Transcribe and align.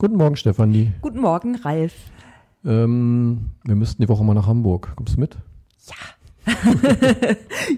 Guten 0.00 0.16
Morgen, 0.16 0.36
Stefanie. 0.36 0.92
Guten 1.00 1.18
Morgen, 1.18 1.56
Ralf. 1.56 1.92
Ähm, 2.64 3.50
wir 3.64 3.74
müssten 3.74 4.00
die 4.00 4.08
Woche 4.08 4.22
mal 4.22 4.32
nach 4.34 4.46
Hamburg. 4.46 4.92
Kommst 4.94 5.16
du 5.16 5.20
mit? 5.20 5.36
Ja. 6.46 6.54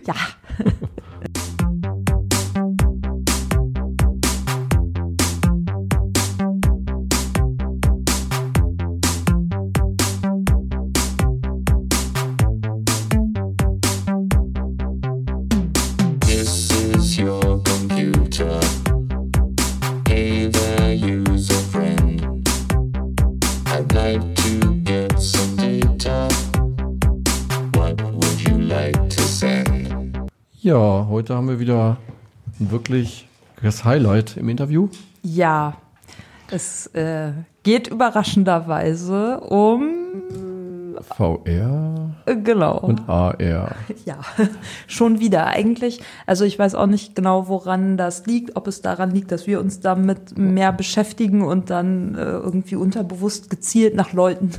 ja. 0.07 0.15
heute 31.31 31.37
haben 31.37 31.49
wir 31.49 31.61
wieder 31.61 31.97
ein 32.59 32.73
wirklich 32.73 33.29
das 33.63 33.85
Highlight 33.85 34.37
im 34.37 34.49
Interview. 34.49 34.89
Ja. 35.23 35.77
Es 36.51 36.89
äh, 36.89 37.31
geht 37.63 37.87
überraschenderweise 37.87 39.39
um. 39.39 39.83
VR 41.17 42.11
äh, 42.27 42.35
Genau. 42.35 42.79
und 42.79 43.09
AR. 43.09 43.37
Ja, 44.05 44.19
schon 44.89 45.21
wieder 45.21 45.47
eigentlich. 45.47 46.01
Also 46.27 46.45
ich 46.45 46.59
weiß 46.59 46.75
auch 46.75 46.89
nicht 46.89 47.15
genau, 47.15 47.47
woran 47.47 47.97
das 47.97 48.27
liegt, 48.27 48.57
ob 48.57 48.67
es 48.67 48.83
daran 48.83 49.13
liegt, 49.13 49.31
dass 49.31 49.47
wir 49.47 49.61
uns 49.61 49.79
damit 49.79 50.37
mehr 50.37 50.73
beschäftigen 50.73 51.43
und 51.43 51.71
dann 51.71 52.17
äh, 52.17 52.23
irgendwie 52.25 52.75
unterbewusst 52.75 53.51
gezielt 53.51 53.95
nach 53.95 54.13
Leuten, 54.13 54.51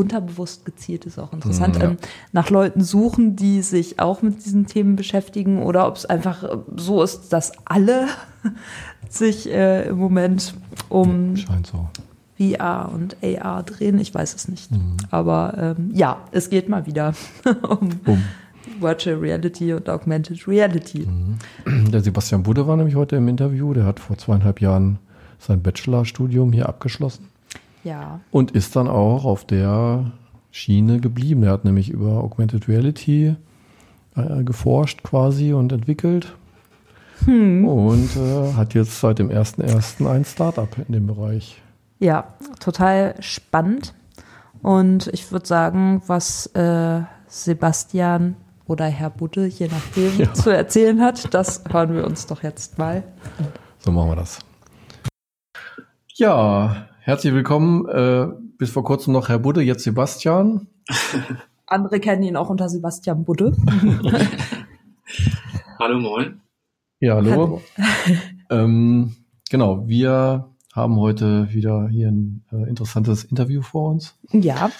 unterbewusst 0.00 0.64
gezielt 0.64 1.06
ist 1.06 1.18
auch 1.18 1.32
interessant, 1.32 1.78
Mm, 1.78 1.80
ja. 1.80 1.88
ähm, 1.90 1.96
nach 2.32 2.50
Leuten 2.50 2.82
suchen, 2.82 3.36
die 3.36 3.62
sich 3.62 4.00
auch 4.00 4.22
mit 4.22 4.44
diesen 4.44 4.66
Themen 4.66 4.96
beschäftigen 4.96 5.62
oder 5.62 5.86
ob 5.86 5.96
es 5.96 6.06
einfach 6.06 6.42
äh, 6.42 6.56
so 6.76 7.02
ist, 7.02 7.32
dass 7.32 7.52
alle 7.64 8.06
sich 9.08 9.50
äh, 9.50 9.88
im 9.88 9.98
Moment 9.98 10.54
um 10.88 11.36
so. 11.36 11.88
VR 12.38 12.90
und 12.92 13.16
AR 13.22 13.62
drehen. 13.62 13.98
Ich 13.98 14.14
weiß 14.14 14.34
es 14.34 14.48
nicht. 14.48 14.70
Mhm. 14.72 14.96
Aber 15.10 15.76
ähm, 15.78 15.90
ja, 15.92 16.18
es 16.32 16.48
geht 16.50 16.68
mal 16.68 16.86
wieder 16.86 17.14
um 17.68 17.90
Bumm. 18.04 18.22
Virtual 18.78 19.16
Reality 19.16 19.74
und 19.74 19.88
Augmented 19.90 20.46
Reality. 20.48 21.06
Der 21.66 22.00
Sebastian 22.00 22.42
Budde 22.42 22.66
war 22.66 22.76
nämlich 22.76 22.94
heute 22.94 23.16
im 23.16 23.28
Interview. 23.28 23.74
Der 23.74 23.84
hat 23.84 24.00
vor 24.00 24.16
zweieinhalb 24.16 24.60
Jahren 24.60 24.98
sein 25.38 25.62
Bachelorstudium 25.62 26.52
hier 26.52 26.68
abgeschlossen 26.68 27.26
Ja. 27.84 28.20
und 28.30 28.50
ist 28.50 28.76
dann 28.76 28.88
auch 28.88 29.24
auf 29.24 29.44
der 29.44 30.12
Schiene 30.50 31.00
geblieben. 31.00 31.42
Er 31.44 31.52
hat 31.52 31.64
nämlich 31.64 31.88
über 31.90 32.22
Augmented 32.22 32.68
Reality 32.68 33.36
äh, 34.16 34.42
geforscht 34.44 35.02
quasi 35.02 35.52
und 35.52 35.72
entwickelt. 35.72 36.34
Und 37.26 38.10
äh, 38.16 38.54
hat 38.54 38.72
jetzt 38.74 38.98
seit 38.98 39.18
dem 39.18 39.28
1.1. 39.28 40.06
ein 40.10 40.24
Startup 40.24 40.68
in 40.88 40.94
dem 40.94 41.06
Bereich. 41.06 41.60
Ja, 41.98 42.24
total 42.60 43.14
spannend. 43.20 43.92
Und 44.62 45.08
ich 45.08 45.30
würde 45.30 45.46
sagen, 45.46 46.02
was 46.06 46.46
äh, 46.54 47.02
Sebastian 47.26 48.36
oder 48.66 48.86
Herr 48.86 49.10
Budde, 49.10 49.46
je 49.46 49.68
nachdem, 49.68 50.18
Ja. 50.18 50.32
zu 50.32 50.48
erzählen 50.50 51.00
hat, 51.00 51.32
das 51.34 51.62
hören 51.70 51.94
wir 51.94 52.06
uns 52.06 52.26
doch 52.26 52.42
jetzt 52.42 52.78
mal. 52.78 53.02
So 53.78 53.92
machen 53.92 54.10
wir 54.10 54.16
das. 54.16 54.38
Ja, 56.14 56.86
herzlich 57.10 57.34
willkommen. 57.34 57.88
Äh, 57.88 58.28
bis 58.56 58.70
vor 58.70 58.84
kurzem 58.84 59.12
noch 59.12 59.28
Herr 59.28 59.40
Budde, 59.40 59.62
jetzt 59.62 59.82
Sebastian. 59.82 60.68
Andere 61.66 61.98
kennen 61.98 62.22
ihn 62.22 62.36
auch 62.36 62.48
unter 62.50 62.68
Sebastian 62.68 63.24
Budde. 63.24 63.52
Hallo, 65.80 65.98
moin. 65.98 66.40
Ja, 67.00 67.16
hallo. 67.16 67.30
Hallo. 67.30 67.62
Ähm, 68.52 69.14
genau, 69.48 69.86
wir 69.88 70.50
haben 70.72 70.96
heute 70.96 71.52
wieder 71.52 71.88
hier 71.88 72.08
ein 72.08 72.44
äh, 72.52 72.68
interessantes 72.68 73.22
Interview 73.22 73.62
vor 73.62 73.90
uns. 73.90 74.18
Ja, 74.32 74.70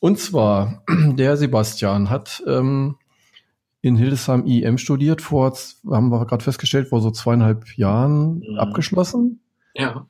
Und 0.00 0.18
zwar, 0.18 0.82
der 0.88 1.38
Sebastian 1.38 2.08
hat 2.10 2.42
ähm, 2.46 2.96
in 3.80 3.96
Hildesheim 3.96 4.44
IEM 4.46 4.76
studiert, 4.76 5.22
vor, 5.22 5.54
haben 5.90 6.10
wir 6.10 6.26
gerade 6.26 6.44
festgestellt, 6.44 6.88
vor 6.88 7.00
so 7.00 7.10
zweieinhalb 7.10 7.76
Jahren 7.78 8.40
Mhm. 8.40 8.58
abgeschlossen, 8.58 9.40
Ja, 9.74 10.06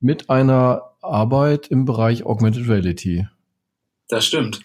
mit 0.00 0.30
einer 0.30 0.94
Arbeit 1.00 1.68
im 1.68 1.84
Bereich 1.84 2.24
Augmented 2.24 2.68
Reality. 2.68 3.26
das 4.08 4.26
stimmt. 4.26 4.60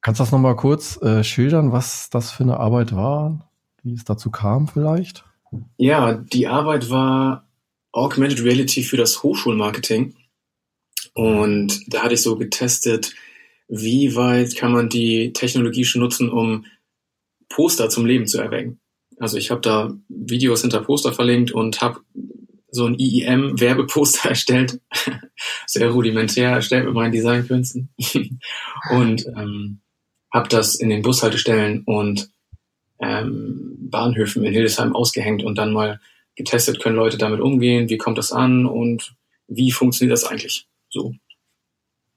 Kannst 0.00 0.20
du 0.20 0.22
das 0.24 0.32
nochmal 0.32 0.56
kurz 0.56 1.00
äh, 1.00 1.24
schildern, 1.24 1.72
was 1.72 2.10
das 2.10 2.30
für 2.30 2.42
eine 2.42 2.58
Arbeit 2.58 2.94
war? 2.94 3.50
Wie 3.82 3.94
es 3.94 4.04
dazu 4.04 4.30
kam 4.30 4.68
vielleicht? 4.68 5.24
Ja, 5.78 6.14
die 6.14 6.46
Arbeit 6.46 6.90
war 6.90 7.48
Augmented 7.92 8.44
Reality 8.44 8.82
für 8.82 8.96
das 8.98 9.22
Hochschulmarketing. 9.22 10.14
Und 11.14 11.92
da 11.92 12.02
hatte 12.02 12.14
ich 12.14 12.22
so 12.22 12.36
getestet, 12.36 13.14
wie 13.68 14.14
weit 14.14 14.56
kann 14.56 14.72
man 14.72 14.88
die 14.88 15.32
Technologie 15.32 15.84
schon 15.84 16.02
nutzen, 16.02 16.28
um 16.28 16.66
Poster 17.48 17.88
zum 17.88 18.04
Leben 18.04 18.26
zu 18.26 18.38
erwecken. 18.38 18.80
Also 19.18 19.38
ich 19.38 19.50
habe 19.50 19.60
da 19.60 19.94
Videos 20.08 20.62
hinter 20.62 20.80
Poster 20.80 21.12
verlinkt 21.12 21.52
und 21.52 21.80
habe 21.80 22.00
so 22.74 22.86
ein 22.86 22.98
IEM-Werbeposter 22.98 24.28
erstellt. 24.30 24.80
Sehr 25.66 25.90
rudimentär 25.90 26.50
erstellt 26.50 26.86
mit 26.86 26.94
meinen 26.94 27.12
Designkünsten. 27.12 27.88
und 28.90 29.26
ähm, 29.26 29.80
habe 30.32 30.48
das 30.48 30.74
in 30.74 30.88
den 30.90 31.02
Bushaltestellen 31.02 31.84
und 31.84 32.28
ähm, 32.98 33.76
Bahnhöfen 33.90 34.44
in 34.44 34.52
Hildesheim 34.52 34.94
ausgehängt 34.94 35.44
und 35.44 35.56
dann 35.56 35.72
mal 35.72 36.00
getestet, 36.34 36.80
können 36.82 36.96
Leute 36.96 37.16
damit 37.18 37.40
umgehen, 37.40 37.88
wie 37.88 37.98
kommt 37.98 38.18
das 38.18 38.32
an 38.32 38.66
und 38.66 39.14
wie 39.46 39.70
funktioniert 39.70 40.12
das 40.12 40.24
eigentlich 40.24 40.66
so. 40.90 41.14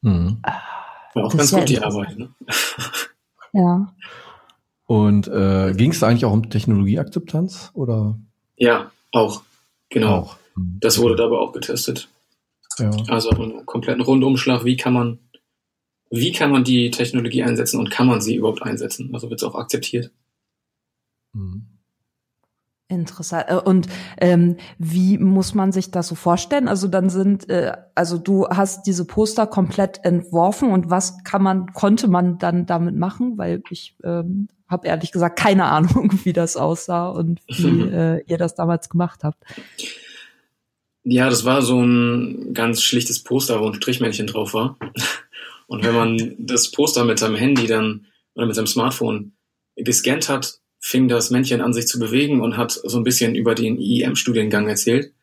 Mhm. 0.01 0.39
War 1.13 1.25
auch 1.25 1.31
Das 1.33 1.51
ganz 1.51 1.61
gut 1.61 1.69
die. 1.69 1.79
Arbeit. 1.79 2.17
Ne? 2.17 2.29
ja. 3.53 3.93
Und 4.85 5.27
äh, 5.27 5.73
ging 5.75 5.91
es 5.91 5.99
da 5.99 6.07
eigentlich 6.07 6.25
auch 6.25 6.31
um 6.31 6.49
Technologieakzeptanz 6.49 7.71
oder 7.73 8.17
Ja, 8.55 8.91
auch. 9.11 9.43
Genau. 9.89 10.15
auch? 10.15 10.37
Mhm. 10.57 10.77
Das 10.81 10.99
wurde 10.99 11.15
dabei 11.15 11.37
auch 11.37 11.53
getestet. 11.53 12.09
Ja. 12.77 12.91
Also 13.07 13.29
einen 13.29 13.65
kompletten 13.65 14.01
Rundumschlag, 14.03 14.65
wie 14.65 14.77
kann 14.77 14.93
man, 14.93 15.19
wie 16.09 16.31
kann 16.31 16.51
man 16.51 16.63
die 16.63 16.91
Technologie 16.91 17.43
einsetzen 17.43 17.79
und 17.79 17.89
kann 17.89 18.07
man 18.07 18.21
sie 18.21 18.35
überhaupt 18.35 18.61
einsetzen? 18.61 19.11
Also 19.13 19.29
wird 19.29 19.41
es 19.41 19.47
auch 19.47 19.55
akzeptiert. 19.55 20.11
Mhm. 21.33 21.65
Interessant. 22.89 23.45
Äh, 23.49 23.55
Und 23.55 23.87
ähm, 24.19 24.55
wie 24.77 25.17
muss 25.17 25.53
man 25.53 25.71
sich 25.71 25.91
das 25.91 26.07
so 26.07 26.15
vorstellen? 26.15 26.69
Also 26.69 26.87
dann 26.87 27.09
sind, 27.09 27.49
äh, 27.49 27.73
also 27.95 28.17
du 28.17 28.47
hast 28.47 28.87
diese 28.87 29.05
Poster 29.05 29.45
komplett 29.45 29.99
entworfen 30.05 30.71
und 30.71 30.89
was 30.89 31.23
kann 31.25 31.43
man, 31.43 31.73
konnte 31.73 32.07
man 32.07 32.37
dann 32.37 32.65
damit 32.65 32.95
machen? 32.95 33.37
Weil 33.37 33.61
ich 33.69 33.97
ähm, 34.05 34.47
habe 34.69 34.87
ehrlich 34.87 35.11
gesagt 35.11 35.37
keine 35.37 35.65
Ahnung, 35.71 36.11
wie 36.23 36.31
das 36.31 36.55
aussah 36.55 37.09
und 37.09 37.41
wie 37.47 37.81
äh, 37.81 38.23
ihr 38.25 38.37
das 38.37 38.55
damals 38.55 38.87
gemacht 38.89 39.23
habt. 39.23 39.43
Ja, 41.09 41.29
das 41.29 41.45
war 41.45 41.61
so 41.61 41.81
ein 41.81 42.53
ganz 42.53 42.81
schlichtes 42.81 43.23
Poster, 43.23 43.61
wo 43.61 43.67
ein 43.67 43.75
Strichmännchen 43.75 44.27
drauf 44.27 44.53
war. 44.53 44.77
Und 45.67 45.83
wenn 45.85 45.95
man 45.95 46.35
das 46.37 46.71
Poster 46.71 47.05
mit 47.05 47.17
seinem 47.19 47.35
Handy 47.35 47.65
dann 47.67 48.07
oder 48.35 48.45
mit 48.45 48.55
seinem 48.55 48.67
Smartphone 48.67 49.33
gescannt 49.75 50.27
hat, 50.29 50.59
fing 50.79 51.07
das 51.07 51.29
Männchen 51.29 51.61
an, 51.61 51.73
sich 51.73 51.87
zu 51.87 51.99
bewegen 51.99 52.41
und 52.41 52.55
hat 52.57 52.71
so 52.71 52.97
ein 52.97 53.03
bisschen 53.03 53.35
über 53.35 53.55
den 53.55 53.77
IEM-Studiengang 53.79 54.67
erzählt. 54.69 55.13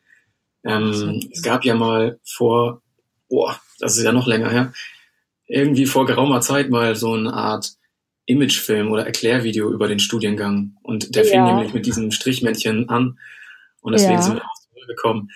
Ähm, 0.65 1.21
es 1.33 1.43
gab 1.43 1.65
ja 1.65 1.75
mal 1.75 2.19
vor, 2.25 2.83
boah, 3.29 3.59
das 3.79 3.97
ist 3.97 4.05
ja 4.05 4.13
noch 4.13 4.27
länger 4.27 4.51
her, 4.51 4.73
irgendwie 5.47 5.87
vor 5.87 6.07
geraumer 6.07 6.41
Zeit 6.41 6.71
mal 6.71 6.97
so 6.97 7.13
eine 7.15 7.33
Art 7.33 7.73
Imagefilm 8.27 8.91
oder 8.91 9.05
Erklärvideo 9.07 9.71
über 9.71 9.87
den 9.89 9.99
Studiengang. 9.99 10.77
Und 10.83 11.15
der 11.15 11.25
fing 11.25 11.47
Ja. 11.47 11.53
nämlich 11.55 11.75
mit 11.75 11.85
diesem 11.87 12.11
Strichmännchen 12.11 12.89
an. 12.89 13.19
Und 13.81 13.93
deswegen 13.93 14.15
Ja. 14.15 14.23
sind 14.23 14.35
wir 14.37 14.43
auch 14.45 14.61
zurückgekommen. 14.73 15.31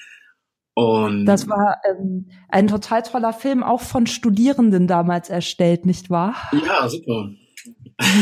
Und 0.79 1.27
Das 1.27 1.49
war 1.49 1.79
ähm, 1.91 2.27
ein 2.49 2.69
total 2.69 3.03
toller 3.03 3.33
Film, 3.33 3.63
auch 3.65 3.81
von 3.81 4.07
Studierenden 4.07 4.87
damals 4.87 5.29
erstellt, 5.29 5.87
nicht 5.87 6.09
wahr? 6.09 6.35
ja, 6.53 6.89
super. 6.89 7.31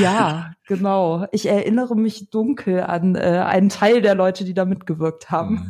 Ja, 0.00 0.52
genau. 0.66 1.26
Ich 1.32 1.46
erinnere 1.46 1.94
mich 1.96 2.30
dunkel 2.30 2.80
an 2.80 3.14
äh, 3.14 3.18
einen 3.46 3.68
Teil 3.68 4.00
der 4.00 4.14
Leute, 4.14 4.44
die 4.46 4.54
da 4.54 4.64
mitgewirkt 4.64 5.30
haben. 5.30 5.68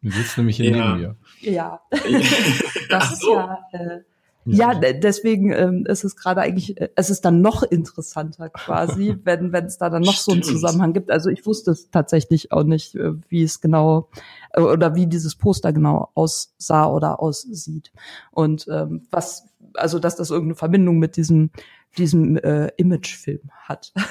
Du 0.00 0.10
sitzt 0.10 0.36
nämlich 0.38 0.56
hier 0.56 0.70
Ja. 0.76 0.88
neben 0.94 1.00
mir. 1.00 1.16
ja, 1.40 1.80
das 2.88 3.04
Ach 3.04 3.12
ist 3.12 3.20
so. 3.22 3.34
ja. 3.34 3.58
Äh, 3.72 4.00
ja, 4.44 4.74
deswegen 4.74 5.52
ähm, 5.52 5.86
ist 5.86 6.04
es 6.04 6.16
gerade 6.16 6.40
eigentlich, 6.40 6.80
äh, 6.80 6.88
es 6.96 7.10
ist 7.10 7.24
dann 7.24 7.40
noch 7.40 7.62
interessanter 7.62 8.48
quasi, 8.48 9.16
wenn 9.24 9.52
wenn 9.52 9.66
es 9.66 9.78
da 9.78 9.90
dann 9.90 10.02
noch 10.02 10.16
so 10.16 10.32
einen 10.32 10.42
Stimmt. 10.42 10.56
Zusammenhang 10.56 10.92
gibt. 10.92 11.10
Also 11.10 11.30
ich 11.30 11.46
wusste 11.46 11.70
es 11.70 11.90
tatsächlich 11.90 12.52
auch 12.52 12.64
nicht, 12.64 12.94
äh, 12.94 13.12
wie 13.28 13.42
es 13.42 13.60
genau 13.60 14.08
äh, 14.52 14.60
oder 14.60 14.94
wie 14.94 15.06
dieses 15.06 15.36
Poster 15.36 15.72
genau 15.72 16.10
aussah 16.14 16.86
oder 16.86 17.20
aussieht. 17.20 17.92
Und 18.30 18.66
ähm, 18.70 19.06
was, 19.10 19.44
also 19.74 19.98
dass 19.98 20.16
das 20.16 20.30
irgendeine 20.30 20.56
Verbindung 20.56 20.98
mit 20.98 21.16
diesem 21.16 21.50
diesem 21.98 22.36
äh, 22.36 22.68
Imagefilm 22.76 23.40
hat. 23.64 23.92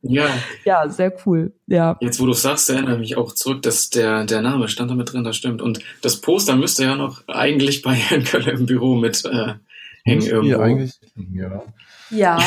Ja, 0.00 0.28
ja, 0.64 0.88
sehr 0.88 1.12
cool. 1.26 1.52
Ja. 1.66 1.98
jetzt 2.00 2.20
wo 2.20 2.24
du 2.26 2.32
sagst, 2.32 2.70
erinnere 2.70 2.98
mich 2.98 3.16
auch 3.16 3.32
zurück, 3.32 3.62
dass 3.62 3.90
der, 3.90 4.24
der 4.24 4.42
Name 4.42 4.68
stand 4.68 4.90
da 4.92 4.94
mit 4.94 5.12
drin, 5.12 5.24
das 5.24 5.36
stimmt. 5.36 5.60
Und 5.60 5.80
das 6.02 6.20
Poster 6.20 6.54
müsste 6.54 6.84
ja 6.84 6.94
noch 6.94 7.26
eigentlich 7.26 7.82
bei 7.82 7.94
Herrn 7.94 8.22
Köller 8.22 8.52
im 8.52 8.64
Büro 8.64 8.94
mit 8.94 9.24
äh, 9.24 9.54
hängen 10.04 10.22
irgendwo. 10.22 10.60
eigentlich, 10.60 10.92
ja. 11.34 11.62
Ja, 12.10 12.38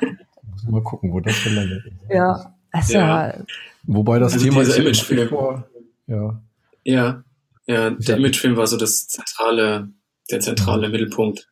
Muss 0.52 0.62
mal 0.68 0.82
gucken, 0.84 1.12
wo 1.12 1.18
das 1.20 1.42
gelandet 1.42 1.84
ist. 1.86 1.94
ja. 2.08 2.54
Ist 2.78 2.90
Ja. 2.90 3.34
Wobei 3.82 4.20
das 4.20 4.32
Also 4.34 4.44
Thema 4.46 4.60
dieser 4.60 4.76
Imagefilm. 4.78 5.28
vor- 5.28 5.68
Ja. 6.06 6.40
Ja, 6.84 7.24
ja, 7.66 7.90
der. 7.90 8.16
Imagefilm 8.16 8.56
war 8.56 8.68
so 8.68 8.76
das 8.76 9.08
zentrale, 9.08 9.88
der 10.30 10.38
zentrale 10.40 10.88
Mittelpunkt. 10.88 11.51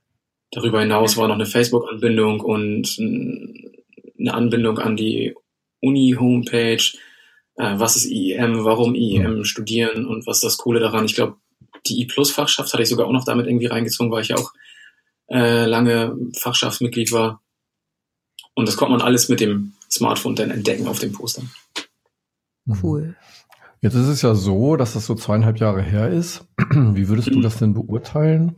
Darüber 0.51 0.81
hinaus 0.81 1.17
war 1.17 1.29
noch 1.29 1.37
eine 1.37 1.47
Facebook-Anbindung 1.47 2.41
und 2.41 2.97
eine 2.99 4.35
Anbindung 4.35 4.79
an 4.79 4.97
die 4.97 5.35
Uni-Homepage. 5.81 6.83
Äh, 7.57 7.79
was 7.79 7.97
ist 7.97 8.07
IEM? 8.07 8.65
Warum 8.65 8.95
IEM 8.95 9.45
studieren? 9.45 10.07
Und 10.07 10.27
was 10.27 10.39
ist 10.39 10.45
das 10.45 10.59
Coole 10.59 10.81
daran? 10.81 11.05
Ich 11.05 11.15
glaube, 11.15 11.37
die 11.87 12.01
I-Plus-Fachschaft 12.03 12.73
hatte 12.73 12.83
ich 12.83 12.89
sogar 12.89 13.07
auch 13.07 13.13
noch 13.13 13.25
damit 13.25 13.47
irgendwie 13.47 13.67
reingezogen, 13.67 14.13
weil 14.13 14.23
ich 14.23 14.29
ja 14.29 14.37
auch 14.37 14.53
äh, 15.29 15.67
lange 15.67 16.17
Fachschaftsmitglied 16.37 17.13
war. 17.13 17.41
Und 18.55 18.67
das 18.67 18.77
konnte 18.77 18.93
man 18.93 19.03
alles 19.03 19.29
mit 19.29 19.41
dem 19.41 19.73
Smartphone 19.91 20.35
dann 20.35 20.51
entdecken 20.51 20.89
auf 20.89 20.99
dem 20.99 21.13
Poster. 21.13 21.43
Mhm. 22.65 22.79
Cool. 22.83 23.17
Jetzt 23.81 23.95
ist 23.95 24.09
es 24.09 24.23
ja 24.23 24.35
so, 24.35 24.77
dass 24.77 24.93
das 24.93 25.07
so 25.07 25.15
zweieinhalb 25.15 25.59
Jahre 25.59 25.81
her 25.81 26.11
ist. 26.11 26.45
Wie 26.71 27.09
würdest 27.09 27.29
du 27.29 27.41
das 27.41 27.59
denn 27.59 27.73
beurteilen? 27.73 28.57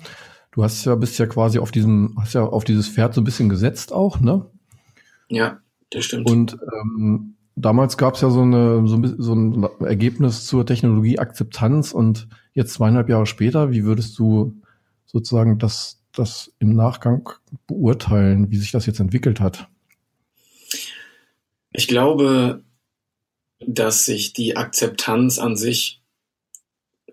Du 0.53 0.63
hast 0.63 0.85
ja, 0.85 0.95
bist 0.95 1.19
ja 1.19 1.27
quasi 1.27 1.59
auf 1.59 1.73
diesem, 1.73 2.15
hast 2.19 2.35
ja 2.35 2.45
auf 2.45 2.65
dieses 2.65 2.89
Pferd 2.89 3.15
so 3.15 3.21
ein 3.21 3.25
bisschen 3.25 3.49
gesetzt 3.49 3.93
auch, 3.93 4.21
ne? 4.21 4.47
Ja, 5.29 5.61
das 5.91 6.05
stimmt. 6.05 6.31
Und 6.31 6.59
ähm, 6.79 7.37
damals 7.57 7.97
gab 7.97 8.15
es 8.15 8.21
ja 8.21 8.31
so, 8.31 8.43
eine, 8.43 8.87
so, 8.87 8.97
ein, 8.97 9.15
so 9.19 9.35
ein 9.35 9.67
Ergebnis 9.81 10.45
zur 10.45 10.67
Technologieakzeptanz 10.67 11.93
und 11.93 12.29
jetzt 12.53 12.75
zweieinhalb 12.75 13.09
Jahre 13.09 13.25
später, 13.25 13.71
wie 13.71 13.85
würdest 13.85 14.19
du 14.19 14.61
sozusagen 15.07 15.59
das, 15.59 16.03
das 16.13 16.53
im 16.59 16.75
Nachgang 16.77 17.31
beurteilen, 17.67 18.51
wie 18.51 18.59
sich 18.59 18.73
das 18.73 18.85
jetzt 18.85 19.01
entwickelt 19.01 19.41
hat? 19.41 19.69
Ich 21.71 21.89
glaube, 21.89 22.63
dass 23.67 24.05
sich 24.05 24.35
die 24.35 24.57
Akzeptanz 24.57 25.39
an 25.39 25.57
sich 25.57 26.03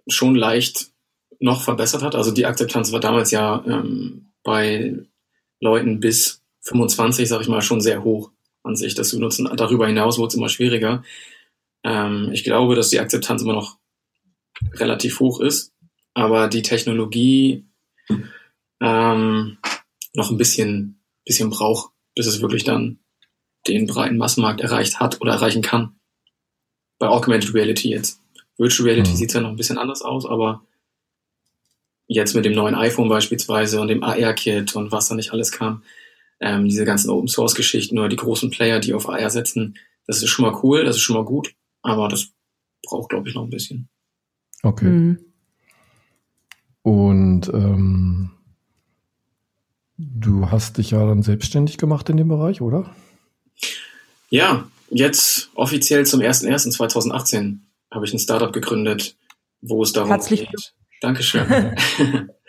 schon 0.07 0.35
leicht 0.35 0.88
noch 1.39 1.61
verbessert 1.63 2.03
hat. 2.03 2.15
Also 2.15 2.31
die 2.31 2.45
Akzeptanz 2.45 2.91
war 2.91 2.99
damals 2.99 3.31
ja 3.31 3.63
ähm, 3.65 4.31
bei 4.43 4.97
Leuten 5.59 5.99
bis 5.99 6.41
25, 6.61 7.27
sag 7.27 7.41
ich 7.41 7.47
mal, 7.47 7.61
schon 7.61 7.81
sehr 7.81 8.03
hoch 8.03 8.31
an 8.63 8.75
sich, 8.75 8.93
das 8.95 9.09
zu 9.09 9.19
nutzen. 9.19 9.49
Darüber 9.55 9.87
hinaus 9.87 10.17
wurde 10.17 10.27
es 10.29 10.35
immer 10.35 10.49
schwieriger. 10.49 11.03
Ähm, 11.83 12.29
ich 12.33 12.43
glaube, 12.43 12.75
dass 12.75 12.89
die 12.89 12.99
Akzeptanz 12.99 13.41
immer 13.41 13.53
noch 13.53 13.77
relativ 14.73 15.19
hoch 15.21 15.39
ist, 15.39 15.73
aber 16.13 16.47
die 16.49 16.61
Technologie 16.61 17.65
ähm, 18.81 19.57
noch 20.13 20.31
ein 20.31 20.37
bisschen, 20.37 21.01
bisschen 21.25 21.49
braucht, 21.49 21.91
bis 22.15 22.27
es 22.27 22.41
wirklich 22.41 22.63
dann 22.63 22.99
den 23.67 23.87
breiten 23.87 24.17
Massenmarkt 24.17 24.61
erreicht 24.61 24.99
hat 24.99 25.21
oder 25.21 25.33
erreichen 25.33 25.61
kann. 25.61 25.95
Bei 26.97 27.07
Augmented 27.07 27.53
Reality 27.53 27.89
jetzt. 27.89 28.21
Virtual 28.57 28.89
Reality 28.89 29.11
Mhm. 29.11 29.15
sieht 29.15 29.33
ja 29.33 29.39
noch 29.41 29.49
ein 29.49 29.55
bisschen 29.55 29.77
anders 29.77 30.01
aus, 30.01 30.25
aber 30.25 30.65
jetzt 32.09 32.35
mit 32.35 32.43
dem 32.43 32.53
neuen 32.53 32.75
iPhone 32.75 33.07
beispielsweise 33.07 33.79
und 33.79 33.87
dem 33.87 34.03
AR-Kit 34.03 34.75
und 34.75 34.91
was 34.91 35.07
da 35.07 35.15
nicht 35.15 35.31
alles 35.31 35.51
kam, 35.51 35.83
ähm, 36.41 36.65
diese 36.65 36.83
ganzen 36.83 37.11
Open 37.11 37.27
Source 37.27 37.53
Geschichten 37.53 37.97
oder 37.99 38.09
die 38.09 38.15
großen 38.15 38.49
Player, 38.49 38.79
die 38.79 38.93
auf 38.93 39.07
AR 39.07 39.29
setzen, 39.29 39.77
das 40.07 40.23
ist 40.23 40.29
schon 40.29 40.43
mal 40.43 40.59
cool, 40.63 40.83
das 40.83 40.95
ist 40.95 41.03
schon 41.03 41.15
mal 41.15 41.23
gut, 41.23 41.53
aber 41.83 42.09
das 42.09 42.29
braucht, 42.83 43.09
glaube 43.09 43.29
ich, 43.29 43.35
noch 43.35 43.43
ein 43.43 43.51
bisschen. 43.51 43.89
Okay. 44.63 44.85
Mhm. 44.85 45.19
Und 46.81 47.47
ähm, 47.53 48.31
du 49.97 50.49
hast 50.49 50.79
dich 50.79 50.91
ja 50.91 51.05
dann 51.05 51.21
selbstständig 51.21 51.77
gemacht 51.77 52.09
in 52.09 52.17
dem 52.17 52.27
Bereich, 52.27 52.59
oder? 52.61 52.89
Ja, 54.29 54.67
jetzt 54.89 55.51
offiziell 55.53 56.07
zum 56.07 56.21
01.01.2018 56.21 57.59
habe 57.91 58.05
ich 58.05 58.13
ein 58.13 58.19
Startup 58.19 58.51
gegründet, 58.51 59.15
wo 59.61 59.83
es 59.83 59.93
darum 59.93 60.09
Herzlich 60.09 60.49
geht. 60.49 60.73
Dankeschön. 61.01 61.45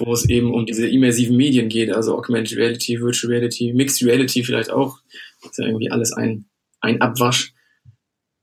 wo 0.00 0.12
es 0.12 0.28
eben 0.28 0.52
um 0.52 0.66
diese 0.66 0.88
immersiven 0.88 1.36
Medien 1.36 1.68
geht, 1.68 1.92
also 1.92 2.16
Augmented 2.16 2.58
Reality, 2.58 3.00
Virtual 3.00 3.32
Reality, 3.32 3.72
Mixed 3.72 4.02
Reality 4.02 4.42
vielleicht 4.42 4.70
auch. 4.70 4.98
Das 5.42 5.52
ist 5.52 5.58
ja 5.58 5.66
irgendwie 5.66 5.90
alles 5.90 6.12
ein, 6.12 6.46
ein 6.80 7.00
Abwasch. 7.00 7.52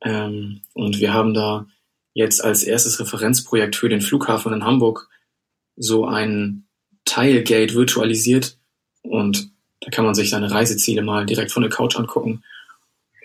Ähm, 0.03 0.61
und 0.73 0.99
wir 0.99 1.13
haben 1.13 1.33
da 1.33 1.67
jetzt 2.13 2.43
als 2.43 2.63
erstes 2.63 2.99
Referenzprojekt 2.99 3.75
für 3.75 3.89
den 3.89 4.01
Flughafen 4.01 4.53
in 4.53 4.63
Hamburg 4.63 5.09
so 5.75 6.05
ein 6.05 6.67
Teilgate 7.05 7.73
virtualisiert 7.73 8.57
und 9.03 9.51
da 9.81 9.91
kann 9.91 10.05
man 10.05 10.15
sich 10.15 10.29
seine 10.29 10.51
Reiseziele 10.51 11.01
mal 11.01 11.25
direkt 11.25 11.51
von 11.51 11.61
der 11.61 11.71
Couch 11.71 11.95
angucken 11.95 12.43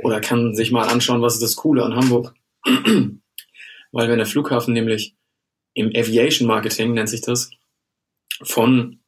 oder 0.03 0.21
kann 0.21 0.55
sich 0.55 0.71
mal 0.71 0.89
anschauen, 0.89 1.23
was 1.23 1.35
ist 1.35 1.43
das 1.43 1.57
Coole 1.57 1.85
an 1.85 1.97
Hamburg. 1.97 2.35
Weil 3.93 4.09
wenn 4.09 4.19
der 4.19 4.27
Flughafen 4.27 4.75
nämlich 4.75 5.15
im 5.75 5.89
Aviation 5.89 6.47
Marketing 6.47 6.93
nennt 6.95 7.09
sich 7.09 7.23
das, 7.23 7.51
von 8.43 9.01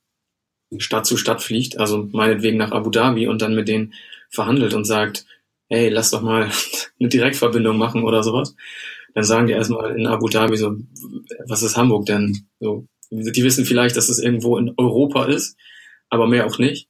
Stadt 0.79 1.07
zu 1.07 1.17
Stadt 1.17 1.43
fliegt, 1.43 1.79
also 1.79 2.09
meinetwegen 2.13 2.57
nach 2.57 2.73
Abu 2.73 2.91
Dhabi 2.91 3.29
und 3.29 3.43
dann 3.43 3.55
mit 3.55 3.69
denen 3.69 3.95
verhandelt 4.31 4.75
und 4.75 4.85
sagt, 4.85 5.27
hey, 5.69 5.89
lass 5.89 6.11
doch 6.11 6.23
mal 6.23 6.51
eine 7.01 7.09
Direktverbindung 7.09 7.77
machen 7.77 8.03
oder 8.03 8.23
sowas, 8.23 8.55
dann 9.15 9.25
sagen 9.25 9.47
die 9.47 9.53
erstmal 9.53 9.97
in 9.99 10.07
Abu 10.07 10.29
Dhabi 10.29 10.57
so, 10.57 10.77
was 11.47 11.63
ist 11.63 11.77
Hamburg 11.77 12.07
denn? 12.07 12.47
So, 12.61 12.87
die 13.11 13.45
wissen 13.45 13.65
vielleicht, 13.65 13.97
dass 13.97 14.09
es 14.09 14.19
irgendwo 14.19 14.59
in 14.59 14.75
Europa 14.77 15.27
ist, 15.27 15.57
aber 16.09 16.27
mehr 16.27 16.47
auch 16.47 16.59
nicht. 16.59 16.89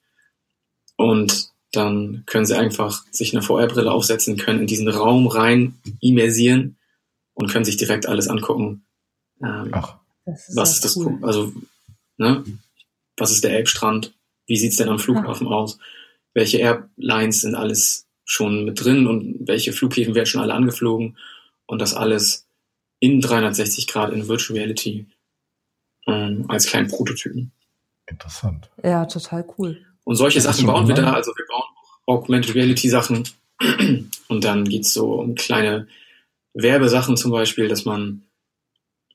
Und 0.96 1.50
dann 1.72 2.22
können 2.26 2.46
sie 2.46 2.56
einfach 2.56 3.04
sich 3.10 3.34
eine 3.34 3.42
VR-Brille 3.42 3.90
aufsetzen, 3.90 4.36
können 4.36 4.60
in 4.60 4.66
diesen 4.66 4.88
Raum 4.88 5.26
rein 5.26 5.74
immersieren 6.00 6.76
und 7.34 7.50
können 7.50 7.64
sich 7.64 7.76
direkt 7.76 8.06
alles 8.06 8.28
angucken. 8.28 8.84
Ähm, 9.42 9.70
Ach, 9.72 9.96
Das 10.24 10.50
was 10.54 10.72
ist 10.74 10.84
das? 10.84 10.96
cool. 10.96 11.18
Also, 11.22 11.52
ne? 12.16 12.44
Was 13.16 13.30
ist 13.30 13.44
der 13.44 13.52
Elbstrand? 13.56 14.12
Wie 14.46 14.56
sieht's 14.56 14.76
denn 14.76 14.88
am 14.88 14.98
Flughafen 14.98 15.46
aus? 15.48 15.78
Welche 16.34 16.58
Airlines 16.58 17.42
sind 17.42 17.54
alles 17.54 18.06
schon 18.24 18.64
mit 18.64 18.82
drin 18.84 19.06
und 19.06 19.46
welche 19.46 19.72
Flughäfen 19.72 20.14
werden 20.14 20.26
schon 20.26 20.40
alle 20.40 20.54
angeflogen? 20.54 21.16
Und 21.66 21.78
das 21.80 21.94
alles 21.94 22.46
in 23.00 23.20
360 23.20 23.86
Grad 23.86 24.12
in 24.12 24.28
Virtual 24.28 24.58
Reality 24.58 25.06
ähm, 26.06 26.44
als 26.48 26.66
kleinen 26.66 26.88
Prototypen. 26.88 27.52
interessant. 28.06 28.68
Ja, 28.82 29.06
total 29.06 29.46
cool. 29.58 29.80
Und 30.04 30.16
solche 30.16 30.38
Das 30.38 30.44
ist 30.46 30.56
Sachen 30.56 30.66
bauen 30.66 30.88
wir 30.88 30.94
da. 30.94 31.12
Also 31.14 31.32
wir 31.36 31.46
bauen 31.46 31.62
auch 32.06 32.14
Augmented 32.14 32.54
Reality 32.54 32.88
Sachen. 32.90 33.26
Und 34.28 34.44
dann 34.44 34.64
geht's 34.64 34.92
so 34.92 35.14
um 35.14 35.34
kleine 35.36 35.86
Werbesachen 36.52 37.16
zum 37.16 37.30
Beispiel, 37.30 37.68
dass 37.68 37.84
man 37.86 38.22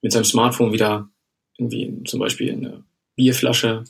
mit 0.01 0.11
seinem 0.11 0.25
Smartphone 0.25 0.73
wieder 0.73 1.09
irgendwie 1.57 2.03
zum 2.05 2.19
Beispiel 2.19 2.53
eine 2.53 2.83
Bierflasche 3.15 3.83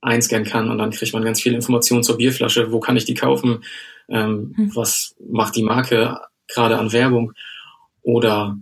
einscannen 0.00 0.46
kann 0.46 0.70
und 0.70 0.78
dann 0.78 0.90
kriegt 0.90 1.12
man 1.12 1.24
ganz 1.24 1.40
viele 1.40 1.56
Informationen 1.56 2.04
zur 2.04 2.18
Bierflasche. 2.18 2.70
Wo 2.70 2.80
kann 2.80 2.96
ich 2.96 3.04
die 3.04 3.14
kaufen? 3.14 3.64
Ähm, 4.08 4.52
Hm. 4.56 4.76
Was 4.76 5.16
macht 5.28 5.56
die 5.56 5.64
Marke 5.64 6.20
gerade 6.48 6.78
an 6.78 6.92
Werbung? 6.92 7.32
Oder 8.02 8.56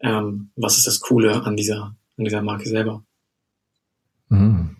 ähm, 0.00 0.50
was 0.56 0.76
ist 0.76 0.86
das 0.86 1.00
Coole 1.00 1.44
an 1.44 1.56
dieser, 1.56 1.96
an 2.16 2.24
dieser 2.24 2.42
Marke 2.42 2.68
selber? 2.68 3.04
Mhm. 4.28 4.76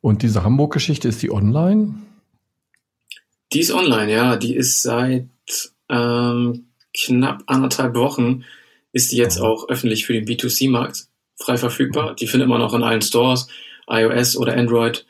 Und 0.00 0.22
diese 0.22 0.44
Hamburg-Geschichte, 0.44 1.08
ist 1.08 1.22
die 1.22 1.32
online? 1.32 1.94
Die 3.52 3.60
ist 3.60 3.72
online, 3.72 4.12
ja. 4.12 4.36
Die 4.36 4.54
ist 4.54 4.82
seit 4.82 5.28
ähm, 5.88 6.66
knapp 6.94 7.42
anderthalb 7.46 7.94
Wochen 7.94 8.44
ist 8.96 9.12
die 9.12 9.18
jetzt 9.18 9.38
auch 9.38 9.68
öffentlich 9.68 10.06
für 10.06 10.14
den 10.14 10.24
B2C-Markt 10.24 11.08
frei 11.38 11.58
verfügbar. 11.58 12.14
Die 12.14 12.26
findet 12.26 12.48
man 12.48 12.62
auch 12.62 12.72
in 12.72 12.82
allen 12.82 13.02
Stores, 13.02 13.46
iOS 13.86 14.38
oder 14.38 14.56
Android. 14.56 15.06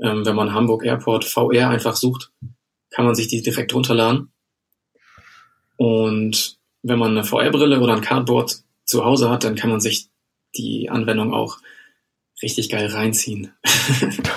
Ähm, 0.00 0.24
wenn 0.24 0.34
man 0.34 0.54
Hamburg 0.54 0.84
Airport 0.84 1.26
VR 1.26 1.68
einfach 1.68 1.96
sucht, 1.96 2.32
kann 2.90 3.04
man 3.04 3.14
sich 3.14 3.28
die 3.28 3.42
direkt 3.42 3.74
runterladen. 3.74 4.32
Und 5.76 6.56
wenn 6.82 6.98
man 6.98 7.10
eine 7.10 7.24
VR-Brille 7.24 7.80
oder 7.80 7.94
ein 7.94 8.00
Cardboard 8.00 8.62
zu 8.86 9.04
Hause 9.04 9.28
hat, 9.28 9.44
dann 9.44 9.54
kann 9.54 9.68
man 9.68 9.80
sich 9.80 10.08
die 10.56 10.88
Anwendung 10.88 11.34
auch 11.34 11.58
richtig 12.42 12.70
geil 12.70 12.86
reinziehen. 12.86 13.52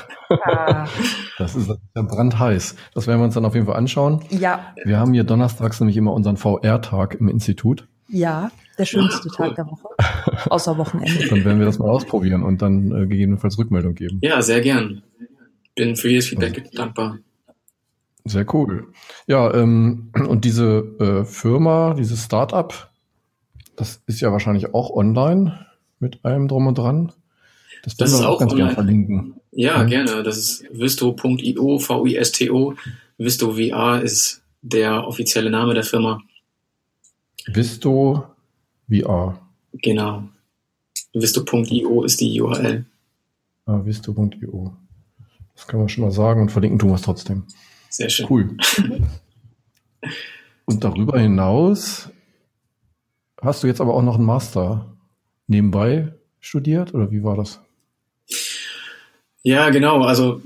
Das 1.40 1.56
ist 1.56 1.68
ja 1.68 2.02
brandheiß. 2.04 2.76
Das 2.94 3.08
werden 3.08 3.20
wir 3.20 3.26
uns 3.26 3.34
dann 3.34 3.46
auf 3.46 3.56
jeden 3.56 3.66
Fall 3.66 3.78
anschauen. 3.78 4.24
ja, 4.30 4.76
Wir 4.84 5.00
haben 5.00 5.12
hier 5.12 5.24
donnerstags 5.24 5.80
nämlich 5.80 5.98
immer 5.98 6.14
unseren 6.14 6.38
VR-Tag 6.38 7.16
im 7.16 7.30
Institut. 7.30 7.88
Ja, 8.10 8.52
der 8.78 8.86
schönste. 8.86 9.30
Tag 9.30 9.56
der 9.56 9.66
Woche. 9.68 9.88
außer 10.50 10.78
Wochenende. 10.78 11.28
Dann 11.28 11.44
werden 11.46 11.60
wir 11.60 11.66
das 11.66 11.80
mal 11.80 11.90
ausprobieren 11.90 12.44
und 12.44 12.62
dann 12.62 12.92
äh, 12.92 13.08
gegebenenfalls 13.08 13.58
Rückmeldung 13.58 13.96
geben. 13.96 14.20
Ja, 14.22 14.42
sehr 14.42 14.62
gern. 14.62 15.04
Bin 15.76 15.96
für 15.96 16.10
jedes 16.10 16.28
Feedback 16.28 16.72
dankbar. 16.74 17.20
Sehr 18.26 18.46
cool. 18.54 18.92
Ja, 19.28 19.54
ähm, 19.54 20.12
und 20.14 20.46
diese 20.46 20.96
äh, 21.00 21.26
Firma, 21.26 21.94
dieses 21.94 22.24
Startup, 22.26 22.90
das 23.76 24.02
ist 24.08 24.20
ja 24.22 24.32
wahrscheinlich 24.32 24.74
auch 24.74 24.90
online 24.92 25.66
mit 26.00 26.20
allem 26.24 26.48
drum 26.48 26.68
und 26.68 26.78
dran. 26.78 27.12
Das 27.84 27.98
würden 27.98 28.14
ist 28.14 28.20
wir 28.20 28.30
auch 28.30 28.40
ganz 28.40 28.52
gerne 28.52 28.64
online. 28.72 28.76
verlinken. 28.76 29.34
Ja, 29.52 29.78
Ja. 29.78 29.84
gerne. 29.84 30.24
Das 30.24 30.38
ist 30.38 30.66
visto.io, 30.72 31.80
V-I-S-T-O. 31.80 32.74
Visto 33.18 33.54
VR 33.54 34.02
ist 34.02 34.44
der 34.62 35.08
offizielle 35.08 35.50
Name 35.50 35.74
der 35.74 35.84
Firma. 35.84 36.20
Visto 37.54 38.26
VR. 38.90 39.40
Genau. 39.74 40.24
Visto.io 41.14 42.04
ist 42.04 42.22
die 42.22 42.40
URL. 42.42 42.86
Ah, 43.66 43.82
Visto.io. 43.84 44.74
Das 45.56 45.68
kann 45.68 45.80
man 45.80 45.90
schon 45.90 46.04
mal 46.04 46.12
sagen 46.12 46.42
und 46.42 46.52
verlinken 46.52 46.80
tun 46.80 46.90
wir 46.90 46.96
es 46.96 47.02
trotzdem. 47.02 47.44
Sehr 47.90 48.10
schön. 48.10 48.28
Cool. 48.30 48.58
Und 50.66 50.84
darüber 50.84 51.20
hinaus 51.20 52.10
hast 53.42 53.64
du 53.64 53.68
jetzt 53.68 53.82
aber 53.82 53.96
auch 53.96 54.04
noch 54.04 54.16
einen 54.16 54.26
Master 54.26 54.96
nebenbei 55.48 56.14
studiert 56.40 56.94
oder 56.94 57.12
wie 57.12 57.24
war 57.24 57.36
das? 57.36 57.60
Ja, 59.42 59.70
genau. 59.72 60.04
Also 60.04 60.42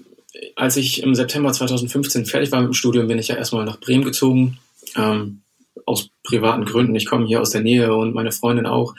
als 0.56 0.78
ich 0.78 1.04
im 1.04 1.14
September 1.14 1.52
2015 1.52 2.26
fertig 2.26 2.52
war 2.52 2.62
mit 2.62 2.70
dem 2.70 2.74
Studium, 2.74 3.08
bin 3.08 3.20
ich 3.20 3.28
ja 3.28 3.36
erstmal 3.36 3.66
nach 3.66 3.80
Bremen 3.80 4.04
gezogen. 4.06 4.58
Ähm, 4.96 5.43
aus 5.86 6.10
privaten 6.24 6.66
Gründen. 6.66 6.96
Ich 6.96 7.06
komme 7.06 7.26
hier 7.26 7.42
aus 7.42 7.52
der 7.52 7.62
Nähe 7.62 7.96
und 7.96 8.14
meine 8.14 8.32
Freundin 8.32 8.66
auch. 8.66 8.96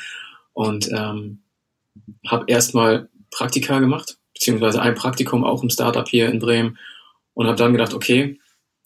Und 0.52 0.88
ähm, 0.92 1.42
habe 2.26 2.44
erstmal 2.48 3.08
Praktika 3.30 3.80
gemacht, 3.80 4.18
beziehungsweise 4.34 4.80
ein 4.80 4.94
Praktikum 4.94 5.44
auch 5.44 5.62
im 5.62 5.70
Startup 5.70 6.08
hier 6.08 6.28
in 6.28 6.38
Bremen. 6.38 6.78
Und 7.34 7.46
habe 7.46 7.56
dann 7.56 7.72
gedacht, 7.72 7.94
okay, 7.94 8.38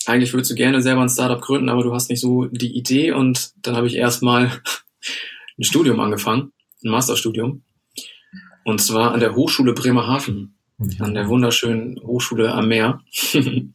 eigentlich 0.06 0.32
würdest 0.32 0.50
du 0.50 0.54
gerne 0.54 0.80
selber 0.80 1.02
ein 1.02 1.10
Startup 1.10 1.40
gründen, 1.40 1.68
aber 1.68 1.82
du 1.82 1.92
hast 1.92 2.08
nicht 2.08 2.20
so 2.20 2.46
die 2.46 2.76
Idee. 2.76 3.12
Und 3.12 3.52
dann 3.62 3.76
habe 3.76 3.86
ich 3.86 3.96
erstmal 3.96 4.46
ein 5.58 5.64
Studium 5.64 6.00
angefangen, 6.00 6.52
ein 6.84 6.90
Masterstudium. 6.90 7.62
Und 8.64 8.80
zwar 8.80 9.12
an 9.12 9.20
der 9.20 9.34
Hochschule 9.34 9.72
Bremerhaven 9.72 10.54
an 11.00 11.14
der 11.14 11.28
wunderschönen 11.28 12.00
Hochschule 12.02 12.52
am 12.52 12.68
Meer. 12.68 13.00
ähm, 13.34 13.74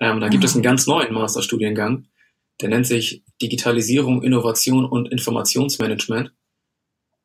da 0.00 0.28
gibt 0.28 0.44
es 0.44 0.54
einen 0.54 0.62
ganz 0.62 0.86
neuen 0.86 1.12
Masterstudiengang. 1.12 2.06
Der 2.60 2.68
nennt 2.68 2.86
sich 2.86 3.22
Digitalisierung, 3.42 4.22
Innovation 4.22 4.84
und 4.84 5.10
Informationsmanagement. 5.10 6.32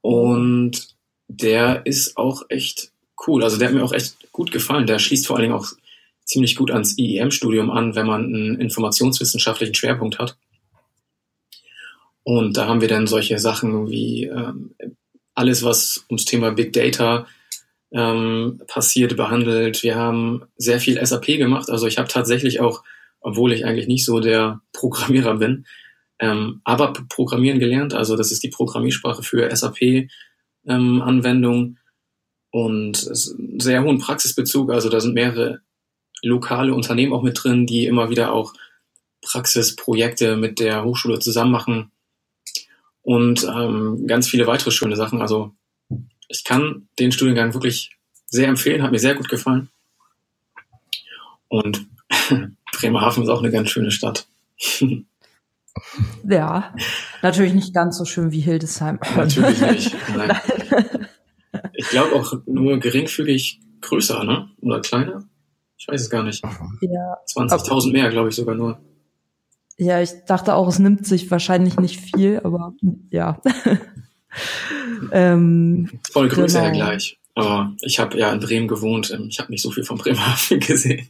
Und 0.02 0.96
der 1.28 1.86
ist 1.86 2.18
auch 2.18 2.44
echt 2.50 2.92
cool. 3.28 3.44
Also 3.44 3.58
der 3.58 3.68
hat 3.68 3.76
mir 3.76 3.84
auch 3.84 3.94
echt 3.94 4.32
gut 4.32 4.52
gefallen. 4.52 4.88
Der 4.88 5.00
schließt 5.00 5.28
vor 5.28 5.36
allen 5.36 5.44
Dingen 5.44 5.56
auch 5.56 5.68
ziemlich 6.26 6.56
gut 6.56 6.72
ans 6.72 6.98
IEM-Studium 6.98 7.70
an, 7.70 7.96
wenn 7.96 8.08
man 8.08 8.26
einen 8.26 8.62
informationswissenschaftlichen 8.62 9.76
Schwerpunkt 9.76 10.20
hat. 10.20 10.38
Und 12.24 12.58
da 12.58 12.68
haben 12.68 12.82
wir 12.82 12.88
dann 12.88 13.08
solche 13.08 13.40
Sachen 13.40 13.90
wie 13.90 14.26
ähm, 14.26 14.76
alles, 15.34 15.64
was 15.64 16.06
ums 16.10 16.26
Thema 16.26 16.52
Big 16.52 16.74
Data 16.74 17.26
ähm, 17.92 18.62
passiert, 18.68 19.18
behandelt. 19.18 19.82
Wir 19.84 19.96
haben 19.96 20.44
sehr 20.58 20.80
viel 20.80 21.04
SAP 21.04 21.26
gemacht. 21.26 21.70
Also 21.70 21.88
ich 21.88 21.98
habe 21.98 22.08
tatsächlich 22.08 22.60
auch, 22.60 22.84
obwohl 23.22 23.54
ich 23.54 23.66
eigentlich 23.66 23.88
nicht 23.88 24.06
so 24.06 24.20
der 24.20 24.62
Programmierer 24.74 25.36
bin, 25.36 25.66
ähm, 26.20 26.62
aber 26.64 26.94
Programmieren 27.10 27.60
gelernt. 27.60 27.94
Also 27.94 28.16
das 28.16 28.32
ist 28.32 28.42
die 28.44 28.50
Programmiersprache 28.50 29.22
für 29.24 29.56
SAP-Anwendungen 29.56 31.78
und 32.52 33.04
ist 33.04 33.36
einen 33.38 33.60
sehr 33.60 33.84
hohen 33.84 34.00
Praxisbezug. 34.00 34.72
Also 34.72 34.90
da 34.90 35.00
sind 35.00 35.14
mehrere 35.14 35.62
lokale 36.22 36.74
Unternehmen 36.74 37.14
auch 37.14 37.24
mit 37.24 37.42
drin, 37.42 37.66
die 37.66 37.86
immer 37.86 38.10
wieder 38.10 38.34
auch 38.34 38.54
Praxisprojekte 39.22 40.36
mit 40.36 40.60
der 40.60 40.84
Hochschule 40.84 41.20
zusammen 41.20 41.52
machen 41.52 41.92
und 43.02 43.44
ähm, 43.44 44.08
ganz 44.08 44.30
viele 44.30 44.48
weitere 44.48 44.72
schöne 44.72 44.96
Sachen. 44.96 45.22
Also 45.22 45.54
ich 46.28 46.44
kann 46.44 46.88
den 47.00 47.12
Studiengang 47.12 47.54
wirklich 47.54 47.92
sehr 48.28 48.48
empfehlen, 48.48 48.84
hat 48.84 48.92
mir 48.92 49.00
sehr 49.00 49.16
gut 49.16 49.30
gefallen. 49.30 49.70
Und 51.48 51.88
Bremerhaven 52.80 53.24
ist 53.24 53.30
auch 53.30 53.40
eine 53.40 53.52
ganz 53.52 53.70
schöne 53.70 53.92
Stadt. 53.92 54.28
Ja, 56.28 56.74
natürlich 57.22 57.54
nicht 57.54 57.74
ganz 57.74 57.98
so 57.98 58.06
schön 58.06 58.32
wie 58.32 58.42
Hildesheim. 58.42 59.00
Natürlich 59.16 59.62
nicht. 59.62 59.96
Nein. 60.16 60.38
Ich 61.74 61.90
glaube 61.90 62.16
auch 62.16 62.34
nur 62.46 62.80
geringfügig 62.80 63.62
größer, 63.82 64.24
ne? 64.24 64.50
Oder 64.62 64.82
kleiner? 64.82 65.24
Ich 65.78 65.88
weiß 65.88 66.02
es 66.02 66.10
gar 66.10 66.24
nicht. 66.24 66.44
Ja, 66.82 67.18
20.000 67.34 67.92
mehr, 67.94 68.10
glaube 68.10 68.30
ich 68.30 68.36
sogar 68.36 68.56
nur. 68.56 68.80
ja, 69.78 70.02
ich 70.02 70.12
dachte 70.28 70.56
auch, 70.56 70.68
es 70.68 70.80
nimmt 70.80 71.06
sich 71.06 71.30
wahrscheinlich 71.32 71.78
nicht 71.80 72.00
viel, 72.02 72.42
aber 72.44 72.74
ja. 73.10 73.42
ähm, 75.12 75.90
Voll 76.12 76.28
Größe 76.28 76.60
Genau. 76.62 76.74
gleich. 76.74 77.18
Aber 77.36 77.74
ich 77.82 78.00
habe 78.00 78.18
ja 78.18 78.32
in 78.34 78.42
Bremen 78.42 78.68
gewohnt. 78.68 79.12
ähm, 79.12 79.28
Ich 79.30 79.40
habe 79.40 79.52
nicht 79.52 79.62
so 79.62 79.72
viel 79.72 79.84
von 79.86 79.98
Bremerhaven 79.98 80.60
gesehen. 80.68 81.08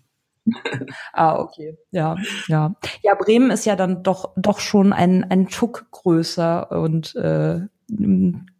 Ah, 1.13 1.35
okay. 1.39 1.77
Ja, 1.91 2.15
ja. 2.47 2.75
Ja, 3.01 3.15
Bremen 3.15 3.51
ist 3.51 3.65
ja 3.65 3.75
dann 3.75 4.03
doch, 4.03 4.33
doch 4.35 4.59
schon 4.59 4.93
ein, 4.93 5.23
ein 5.29 5.47
Tuck 5.47 5.87
größer 5.91 6.71
und 6.71 7.15
äh, 7.15 7.61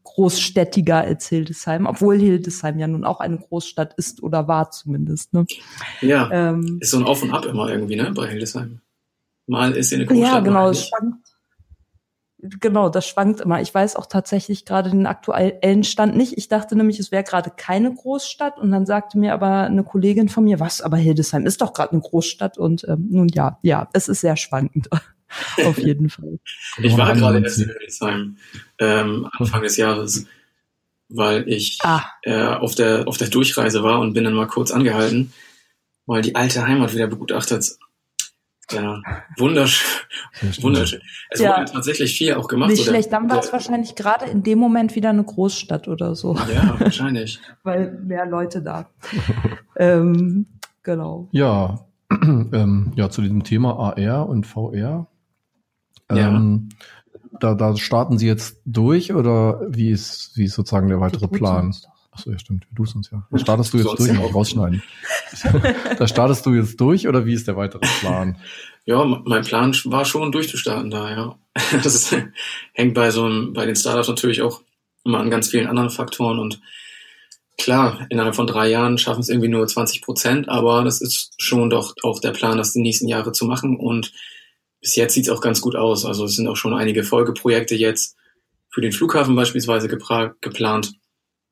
großstädtiger 0.03 0.98
als 0.98 1.27
Hildesheim, 1.29 1.86
obwohl 1.86 2.17
Hildesheim 2.17 2.79
ja 2.79 2.88
nun 2.88 3.05
auch 3.05 3.19
eine 3.19 3.38
Großstadt 3.38 3.93
ist 3.96 4.24
oder 4.24 4.48
war 4.48 4.72
zumindest. 4.72 5.34
Ne? 5.34 5.46
Ja, 6.01 6.29
Ähm, 6.31 6.79
ist 6.81 6.91
so 6.91 6.98
ein 6.98 7.05
Auf 7.05 7.22
und 7.24 7.31
Ab 7.31 7.46
immer 7.46 7.69
irgendwie, 7.69 7.96
ne? 7.96 8.12
Bei 8.12 8.27
Hildesheim. 8.27 8.81
Mal 9.48 9.74
ist 9.74 9.89
sie 9.89 9.96
eine 9.96 10.05
Großstadt. 10.05 10.27
ja, 10.34 10.39
genau, 10.39 10.69
es 10.69 10.88
schwankt. 10.88 11.28
Genau, 12.41 12.88
das 12.88 13.05
schwankt 13.05 13.41
immer. 13.41 13.60
Ich 13.62 13.74
weiß 13.74 13.98
auch 13.98 14.05
tatsächlich 14.05 14.63
gerade 14.63 14.89
den 14.89 15.08
aktuellen 15.08 15.84
Stand 15.84 16.15
nicht. 16.15 16.38
Ich 16.38 16.48
dachte 16.48 16.75
nämlich, 16.77 16.98
es 16.98 17.12
wäre 17.12 17.24
gerade 17.24 17.51
keine 17.55 17.93
Großstadt 17.93 18.58
und 18.58 18.72
dann 18.72 18.86
sagte 18.86 19.17
mir 19.17 19.34
aber 19.34 19.63
eine 19.63 19.84
Kollegin 19.84 20.29
von 20.29 20.46
mir, 20.46 20.60
was, 20.62 20.81
aber 20.81 20.96
Hildesheim 20.96 21.46
ist 21.46 21.62
doch 21.62 21.74
gerade 21.74 21.91
eine 21.91 22.01
Großstadt 22.01 22.58
und 22.58 22.86
ähm, 22.88 23.08
nun 23.10 23.27
ja, 23.27 23.60
ja, 23.62 23.89
es 23.91 24.08
ist 24.08 24.22
sehr 24.22 24.38
schwankend. 24.38 24.88
Auf 25.65 25.77
jeden 25.77 26.10
Fall. 26.10 26.39
Ich 26.81 26.98
war 26.98 27.13
gerade 27.13 27.39
erst 27.43 27.60
in 27.60 27.65
Hildesheim 27.69 28.38
ähm, 28.79 29.29
Anfang 29.38 29.62
des 29.62 29.75
Jahres, 29.75 30.25
weil 31.10 31.48
ich 31.50 31.77
Ah. 31.84 32.03
äh, 32.24 32.41
auf 32.55 32.74
der 32.74 33.08
auf 33.08 33.17
der 33.17 33.27
Durchreise 33.27 33.84
war 33.84 34.00
und 34.00 34.13
bin 34.13 34.24
dann 34.24 34.34
mal 34.34 34.48
kurz 34.48 34.72
angehalten, 34.72 35.34
mal 36.05 36.22
die 36.22 36.36
alte 36.36 36.65
Heimat 36.65 36.93
wieder 36.93 37.08
begutachtet. 37.08 37.77
Ja, 38.71 39.01
wunderschön, 39.38 39.88
wunderschön. 40.61 41.01
Es 41.31 41.39
Ja. 41.41 41.57
wurde 41.57 41.71
tatsächlich 41.71 42.15
viel 42.17 42.33
auch 42.35 42.47
gemacht. 42.47 42.69
Nicht 42.69 42.79
so 42.79 42.83
der- 42.85 42.91
schlecht, 42.91 43.11
dann 43.13 43.29
war 43.29 43.39
es 43.39 43.51
wahrscheinlich 43.51 43.95
gerade 43.95 44.25
in 44.25 44.43
dem 44.43 44.59
Moment 44.59 44.95
wieder 44.95 45.09
eine 45.09 45.23
Großstadt 45.23 45.88
oder 45.88 46.15
so, 46.15 46.35
Ja, 46.53 46.79
wahrscheinlich. 46.79 47.39
weil 47.63 47.91
mehr 48.03 48.25
Leute 48.27 48.61
da. 48.61 48.89
ähm, 49.75 50.45
genau. 50.83 51.29
Ja, 51.31 51.79
ähm, 52.11 52.91
ja, 52.95 53.09
zu 53.09 53.21
diesem 53.21 53.43
Thema 53.43 53.77
AR 53.97 54.27
und 54.29 54.45
VR. 54.45 55.07
Ähm, 56.09 56.69
da, 57.39 57.53
da 57.53 57.75
starten 57.77 58.17
Sie 58.17 58.25
jetzt 58.27 58.61
durch 58.65 59.13
oder 59.13 59.61
wie 59.69 59.89
ist, 59.89 60.31
wie 60.35 60.45
ist 60.45 60.55
sozusagen 60.55 60.88
der 60.89 60.99
weitere 60.99 61.27
Plan? 61.27 61.67
uns 61.67 61.81
doch. 61.83 61.89
Achso, 62.19 62.31
ja, 62.31 62.39
stimmt. 62.39 62.65
Wir 62.69 62.75
duzen 62.75 62.97
uns 62.97 63.11
ja. 63.11 63.25
Da 63.31 63.38
startest 63.38 63.73
du 63.73 63.77
jetzt 63.77 63.88
Sonst 63.88 63.99
durch, 63.99 64.11
ja 64.11 64.25
rausschneiden. 64.25 64.83
da 65.97 66.07
startest 66.07 66.45
du 66.45 66.53
jetzt 66.53 66.79
durch 66.81 67.07
oder 67.07 67.25
wie 67.25 67.33
ist 67.33 67.47
der 67.47 67.55
weitere 67.55 67.79
Plan? 67.99 68.38
Ja, 68.85 69.05
mein 69.05 69.43
Plan 69.43 69.73
war 69.85 70.03
schon 70.03 70.31
durchzustarten 70.31 70.89
da, 70.89 71.11
ja. 71.11 71.39
Das 71.83 71.95
ist, 71.95 72.15
hängt 72.73 72.93
bei 72.93 73.11
so 73.11 73.25
einem, 73.25 73.53
bei 73.53 73.65
den 73.65 73.75
Startups 73.75 74.09
natürlich 74.09 74.41
auch 74.41 74.61
immer 75.05 75.19
an 75.19 75.29
ganz 75.29 75.49
vielen 75.49 75.67
anderen 75.67 75.89
Faktoren 75.89 76.39
und 76.39 76.59
klar, 77.57 78.05
innerhalb 78.09 78.35
von 78.35 78.47
drei 78.47 78.69
Jahren 78.69 78.97
schaffen 78.97 79.21
es 79.21 79.29
irgendwie 79.29 79.49
nur 79.49 79.65
20 79.65 80.01
Prozent, 80.01 80.49
aber 80.49 80.83
das 80.83 81.01
ist 81.01 81.33
schon 81.38 81.69
doch 81.69 81.95
auch 82.03 82.19
der 82.19 82.31
Plan, 82.31 82.57
das 82.57 82.73
die 82.73 82.81
nächsten 82.81 83.07
Jahre 83.07 83.31
zu 83.31 83.45
machen 83.45 83.77
und 83.77 84.11
bis 84.81 84.95
jetzt 84.95 85.13
sieht 85.13 85.25
es 85.25 85.29
auch 85.29 85.41
ganz 85.41 85.61
gut 85.61 85.75
aus. 85.75 86.05
Also 86.05 86.25
es 86.25 86.35
sind 86.35 86.47
auch 86.47 86.55
schon 86.55 86.73
einige 86.73 87.03
Folgeprojekte 87.03 87.75
jetzt 87.75 88.15
für 88.69 88.81
den 88.81 88.91
Flughafen 88.91 89.35
beispielsweise 89.35 89.88
geplant. 89.88 90.93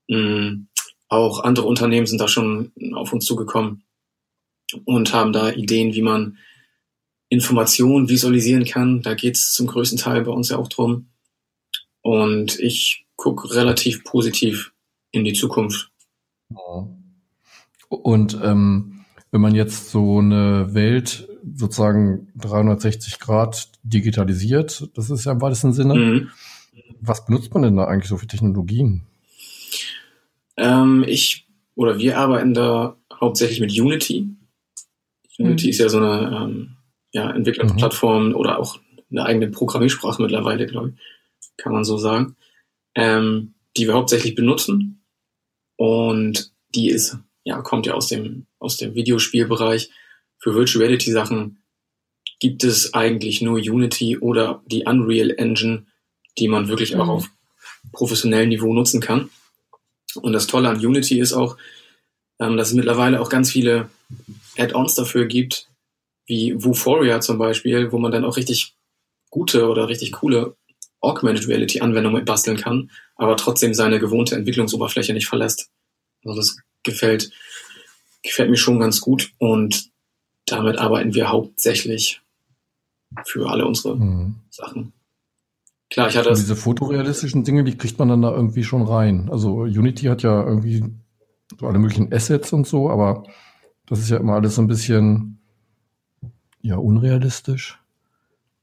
Mm, 0.08 0.68
Auch 1.10 1.44
andere 1.44 1.68
Unternehmen 1.68 2.06
sind 2.08 2.20
da 2.20 2.28
schon 2.28 2.72
auf 2.94 3.14
uns 3.14 3.26
zugekommen 3.26 3.84
und 4.86 5.14
haben 5.14 5.32
da 5.32 5.52
Ideen, 5.52 5.94
wie 5.94 6.02
man 6.02 6.38
Informationen 7.30 8.10
visualisieren 8.10 8.66
kann. 8.66 9.02
Da 9.02 9.14
geht 9.14 9.36
es 9.36 9.54
zum 9.54 9.68
größten 9.68 9.98
Teil 9.98 10.24
bei 10.24 10.32
uns 10.32 10.50
ja 10.50 10.58
auch 10.58 10.68
drum. 10.68 11.10
Und 12.02 12.60
ich 12.60 13.06
gucke 13.16 13.54
relativ 13.54 14.04
positiv 14.04 14.74
in 15.12 15.24
die 15.24 15.34
Zukunft. 15.34 15.92
Und 17.90 18.38
ähm, 18.44 19.06
wenn 19.32 19.42
man 19.42 19.56
jetzt 19.56 19.92
so 19.92 20.20
eine 20.20 20.74
Welt 20.74 21.28
sozusagen 21.56 22.32
360 22.36 23.20
Grad 23.20 23.72
digitalisiert, 23.84 24.90
das 24.96 25.10
ist 25.10 25.26
ja 25.26 25.32
im 25.34 25.42
weitesten 25.42 25.74
Sinne, 25.74 25.96
Mhm. 25.96 26.30
Was 27.00 27.26
benutzt 27.26 27.54
man 27.54 27.64
denn 27.64 27.76
da 27.76 27.86
eigentlich 27.86 28.10
so 28.10 28.18
für 28.18 28.28
Technologien? 28.28 29.04
Ähm, 30.58 31.04
ich 31.08 31.48
oder 31.76 32.00
wir 32.00 32.18
arbeiten 32.18 32.54
da 32.54 32.98
hauptsächlich 33.14 33.60
mit 33.60 33.72
Unity. 33.72 34.28
Unity 35.38 35.66
Mhm. 35.68 35.70
ist 35.70 35.78
ja 35.80 35.90
so 35.90 35.98
eine 35.98 36.36
ähm, 36.36 36.78
ja, 37.12 37.30
Entwicklungsplattform 37.32 38.34
oder 38.34 38.58
auch 38.60 38.80
eine 39.12 39.26
eigene 39.26 39.50
Programmiersprache 39.50 40.22
mittlerweile, 40.22 40.66
glaube 40.66 40.90
ich, 40.96 41.48
kann 41.58 41.74
man 41.74 41.84
so 41.84 41.98
sagen, 41.98 42.36
ähm, 42.96 43.54
die 43.78 43.88
wir 43.88 43.94
hauptsächlich 43.94 44.36
benutzen. 44.36 45.04
Und 45.76 46.52
die 46.74 46.90
ist, 46.90 47.18
ja, 47.44 47.62
kommt 47.62 47.86
ja 47.86 47.94
aus 47.94 48.08
dem, 48.08 48.48
aus 48.60 48.78
dem 48.78 48.96
Videospielbereich. 48.96 49.90
Für 50.40 50.56
Virtual 50.56 50.84
Reality 50.84 51.12
Sachen 51.12 51.62
gibt 52.40 52.64
es 52.64 52.94
eigentlich 52.94 53.42
nur 53.42 53.58
Unity 53.58 54.18
oder 54.18 54.64
die 54.66 54.84
Unreal 54.86 55.32
Engine, 55.38 55.86
die 56.38 56.48
man 56.48 56.68
wirklich 56.68 56.96
auch 56.96 57.06
Mhm. 57.06 57.10
auf 57.12 57.30
professionellem 57.94 58.50
Niveau 58.50 58.74
nutzen 58.74 59.00
kann. 59.02 59.30
Und 60.18 60.34
das 60.34 60.48
Tolle 60.48 60.70
an 60.70 60.84
Unity 60.84 61.20
ist 61.20 61.34
auch, 61.34 61.58
ähm, 62.40 62.58
dass 62.58 62.70
es 62.70 62.74
mittlerweile 62.74 63.22
auch 63.22 63.30
ganz 63.30 63.52
viele 63.52 63.90
Add-ons 64.58 64.96
dafür 64.96 65.26
gibt, 65.26 65.68
wie 66.26 66.54
Vuforia 66.62 67.22
zum 67.22 67.38
Beispiel, 67.38 67.92
wo 67.92 67.98
man 68.00 68.12
dann 68.12 68.26
auch 68.26 68.38
richtig 68.38 68.76
gute 69.30 69.68
oder 69.70 69.88
richtig 69.88 70.12
coole 70.14 70.56
Augmented 71.00 71.48
Reality 71.48 71.82
Anwendungen 71.82 72.26
basteln 72.26 72.58
kann, 72.58 72.90
aber 73.16 73.38
trotzdem 73.38 73.74
seine 73.74 74.00
gewohnte 74.00 74.36
Entwicklungsoberfläche 74.36 75.14
nicht 75.14 75.28
verlässt. 75.28 75.70
Also 76.26 76.38
das 76.38 76.58
gefällt, 76.84 77.32
gefällt 78.24 78.50
mir 78.50 78.58
schon 78.58 78.80
ganz 78.80 79.00
gut 79.00 79.32
und 79.38 79.90
damit 80.46 80.78
arbeiten 80.78 81.14
wir 81.14 81.30
hauptsächlich 81.30 82.22
für 83.26 83.50
alle 83.50 83.66
unsere 83.66 83.96
Mhm. 83.96 84.36
Sachen. 84.50 84.94
Klar, 85.90 86.10
ich 86.10 86.18
hatte 86.18 86.30
Und 86.30 86.38
diese 86.38 86.56
fotorealistischen 86.56 87.44
Dinge, 87.44 87.64
die 87.64 87.78
kriegt 87.78 87.98
man 88.00 88.10
dann 88.10 88.22
da 88.22 88.32
irgendwie 88.32 88.64
schon 88.64 88.82
rein. 88.84 89.30
Also 89.32 89.60
Unity 89.62 90.06
hat 90.08 90.22
ja 90.24 90.44
irgendwie 90.46 90.84
so 91.60 91.66
alle 91.68 91.80
möglichen 91.80 92.12
Assets 92.14 92.52
und 92.54 92.68
so, 92.68 92.90
aber 92.90 93.24
das 93.86 94.00
ist 94.00 94.10
ja 94.10 94.18
immer 94.18 94.34
alles 94.34 94.56
so 94.56 94.62
ein 94.62 94.68
bisschen 94.68 95.40
ja 96.62 96.76
unrealistisch. 96.76 97.80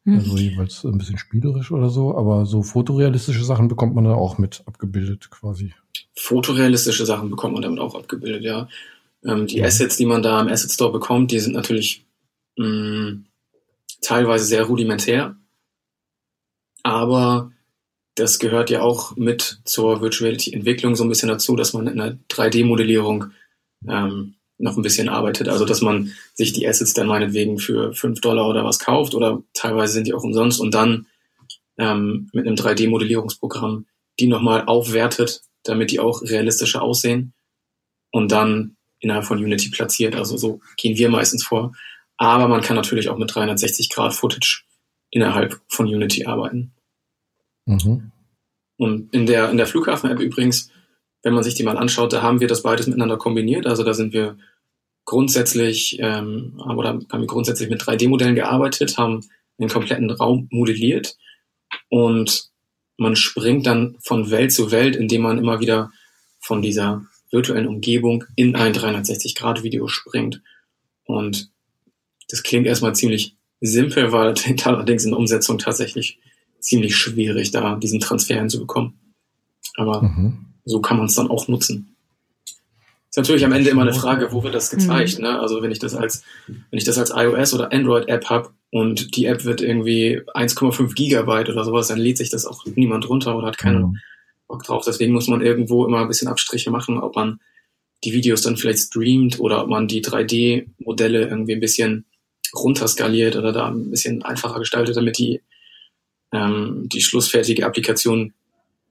Hm. 0.04 0.18
Also 0.18 0.36
jeweils 0.36 0.84
ein 0.84 0.98
bisschen 0.98 1.16
spielerisch 1.16 1.72
oder 1.72 1.88
so, 1.88 2.14
aber 2.14 2.44
so 2.44 2.62
fotorealistische 2.62 3.42
Sachen 3.44 3.68
bekommt 3.68 3.94
man 3.94 4.04
da 4.04 4.12
auch 4.14 4.36
mit 4.36 4.62
abgebildet 4.66 5.30
quasi. 5.30 5.72
fotorealistische 6.16 7.06
Sachen 7.06 7.30
bekommt 7.30 7.54
man 7.54 7.62
damit 7.62 7.80
auch 7.80 7.94
abgebildet, 7.94 8.44
ja. 8.44 8.68
Ähm, 9.24 9.46
die 9.46 9.58
Ja. 9.58 9.66
Assets, 9.66 9.96
die 9.96 10.04
man 10.06 10.22
da 10.22 10.40
im 10.42 10.48
Asset 10.48 10.70
Store 10.72 10.92
bekommt, 10.92 11.30
die 11.30 11.40
sind 11.40 11.54
natürlich 11.54 12.06
mh, 12.58 13.20
teilweise 14.02 14.44
sehr 14.44 14.64
rudimentär, 14.64 15.36
aber 16.84 17.50
das 18.14 18.38
gehört 18.38 18.70
ja 18.70 18.82
auch 18.82 19.16
mit 19.16 19.58
zur 19.64 20.00
Virtual 20.00 20.28
Reality 20.28 20.52
Entwicklung 20.52 20.94
so 20.94 21.02
ein 21.02 21.08
bisschen 21.08 21.28
dazu, 21.28 21.56
dass 21.56 21.72
man 21.72 21.88
in 21.88 21.96
der 21.96 22.18
3D-Modellierung 22.30 23.32
ähm, 23.88 24.34
noch 24.58 24.76
ein 24.76 24.82
bisschen 24.82 25.08
arbeitet. 25.08 25.48
Also 25.48 25.64
dass 25.64 25.80
man 25.80 26.12
sich 26.34 26.52
die 26.52 26.68
Assets 26.68 26.94
dann 26.94 27.08
meinetwegen 27.08 27.58
für 27.58 27.92
5 27.92 28.20
Dollar 28.20 28.48
oder 28.48 28.64
was 28.64 28.78
kauft 28.78 29.14
oder 29.14 29.42
teilweise 29.52 29.94
sind 29.94 30.06
die 30.06 30.14
auch 30.14 30.22
umsonst 30.22 30.60
und 30.60 30.72
dann 30.74 31.06
ähm, 31.76 32.30
mit 32.32 32.46
einem 32.46 32.54
3D-Modellierungsprogramm 32.54 33.86
die 34.20 34.28
nochmal 34.28 34.64
aufwertet, 34.66 35.42
damit 35.64 35.90
die 35.90 35.98
auch 35.98 36.22
realistischer 36.22 36.82
aussehen 36.82 37.32
und 38.12 38.30
dann 38.30 38.76
innerhalb 39.00 39.24
von 39.24 39.38
Unity 39.38 39.70
platziert. 39.70 40.14
Also 40.14 40.36
so 40.36 40.60
gehen 40.76 40.96
wir 40.96 41.08
meistens 41.08 41.44
vor. 41.44 41.72
Aber 42.16 42.46
man 42.46 42.60
kann 42.60 42.76
natürlich 42.76 43.08
auch 43.08 43.18
mit 43.18 43.34
360 43.34 43.90
Grad 43.90 44.14
Footage 44.14 44.64
innerhalb 45.10 45.60
von 45.68 45.86
Unity 45.86 46.26
arbeiten. 46.26 46.73
Mhm. 47.66 48.10
Und 48.76 49.14
in 49.14 49.26
der, 49.26 49.50
in 49.50 49.56
der 49.56 49.66
Flughafen-App 49.66 50.20
übrigens, 50.20 50.70
wenn 51.22 51.34
man 51.34 51.42
sich 51.42 51.54
die 51.54 51.62
mal 51.62 51.78
anschaut, 51.78 52.12
da 52.12 52.22
haben 52.22 52.40
wir 52.40 52.48
das 52.48 52.62
beides 52.62 52.86
miteinander 52.86 53.16
kombiniert. 53.16 53.66
Also 53.66 53.82
da 53.82 53.94
sind 53.94 54.12
wir 54.12 54.36
grundsätzlich, 55.04 55.98
ähm, 56.00 56.60
oder 56.76 56.90
haben 56.90 57.20
wir 57.20 57.26
grundsätzlich 57.26 57.70
mit 57.70 57.82
3D-Modellen 57.82 58.34
gearbeitet, 58.34 58.98
haben 58.98 59.20
den 59.58 59.68
kompletten 59.68 60.10
Raum 60.10 60.48
modelliert 60.50 61.16
und 61.88 62.50
man 62.96 63.16
springt 63.16 63.66
dann 63.66 63.96
von 64.00 64.30
Welt 64.30 64.52
zu 64.52 64.70
Welt, 64.70 64.96
indem 64.96 65.22
man 65.22 65.38
immer 65.38 65.60
wieder 65.60 65.90
von 66.40 66.62
dieser 66.62 67.04
virtuellen 67.30 67.66
Umgebung 67.66 68.24
in 68.36 68.54
ein 68.54 68.72
360-Grad-Video 68.72 69.88
springt. 69.88 70.42
Und 71.04 71.50
das 72.28 72.42
klingt 72.42 72.66
erstmal 72.66 72.94
ziemlich 72.94 73.36
simpel, 73.60 74.12
war 74.12 74.34
allerdings 74.64 75.04
in 75.04 75.10
der 75.10 75.18
Umsetzung 75.18 75.58
tatsächlich 75.58 76.18
ziemlich 76.64 76.96
schwierig, 76.96 77.50
da 77.50 77.76
diesen 77.76 78.00
Transfer 78.00 78.36
hinzubekommen. 78.38 78.94
Aber 79.76 80.02
Mhm. 80.02 80.46
so 80.64 80.80
kann 80.80 80.96
man 80.96 81.06
es 81.06 81.14
dann 81.14 81.28
auch 81.28 81.46
nutzen. 81.48 81.94
Ist 83.10 83.16
natürlich 83.16 83.44
am 83.44 83.52
Ende 83.52 83.70
immer 83.70 83.82
eine 83.82 83.92
Frage, 83.94 84.32
wo 84.32 84.42
wird 84.42 84.54
das 84.54 84.70
gezeigt, 84.70 85.18
ne? 85.20 85.38
Also 85.38 85.62
wenn 85.62 85.70
ich 85.70 85.78
das 85.78 85.94
als, 85.94 86.24
wenn 86.48 86.78
ich 86.78 86.84
das 86.84 86.98
als 86.98 87.10
iOS 87.14 87.54
oder 87.54 87.72
Android 87.72 88.08
App 88.08 88.28
habe 88.28 88.50
und 88.70 89.16
die 89.16 89.26
App 89.26 89.44
wird 89.44 89.60
irgendwie 89.60 90.20
1,5 90.34 90.94
Gigabyte 90.94 91.48
oder 91.50 91.64
sowas, 91.64 91.88
dann 91.88 91.98
lädt 92.00 92.18
sich 92.18 92.30
das 92.30 92.44
auch 92.46 92.64
niemand 92.74 93.08
runter 93.08 93.36
oder 93.36 93.48
hat 93.48 93.58
keinen 93.58 93.82
Mhm. 93.82 93.98
Bock 94.48 94.64
drauf. 94.64 94.84
Deswegen 94.84 95.12
muss 95.12 95.28
man 95.28 95.42
irgendwo 95.42 95.86
immer 95.86 96.00
ein 96.00 96.08
bisschen 96.08 96.28
Abstriche 96.28 96.70
machen, 96.70 96.98
ob 96.98 97.14
man 97.14 97.40
die 98.04 98.12
Videos 98.12 98.42
dann 98.42 98.56
vielleicht 98.56 98.80
streamt 98.80 99.38
oder 99.38 99.62
ob 99.62 99.68
man 99.68 99.86
die 99.86 100.02
3D-Modelle 100.02 101.28
irgendwie 101.28 101.52
ein 101.54 101.60
bisschen 101.60 102.04
runterskaliert 102.54 103.36
oder 103.36 103.52
da 103.52 103.68
ein 103.68 103.90
bisschen 103.90 104.22
einfacher 104.22 104.58
gestaltet, 104.58 104.96
damit 104.96 105.18
die, 105.18 105.40
ähm, 106.34 106.88
die 106.88 107.00
schlussfertige 107.00 107.64
Applikation 107.66 108.34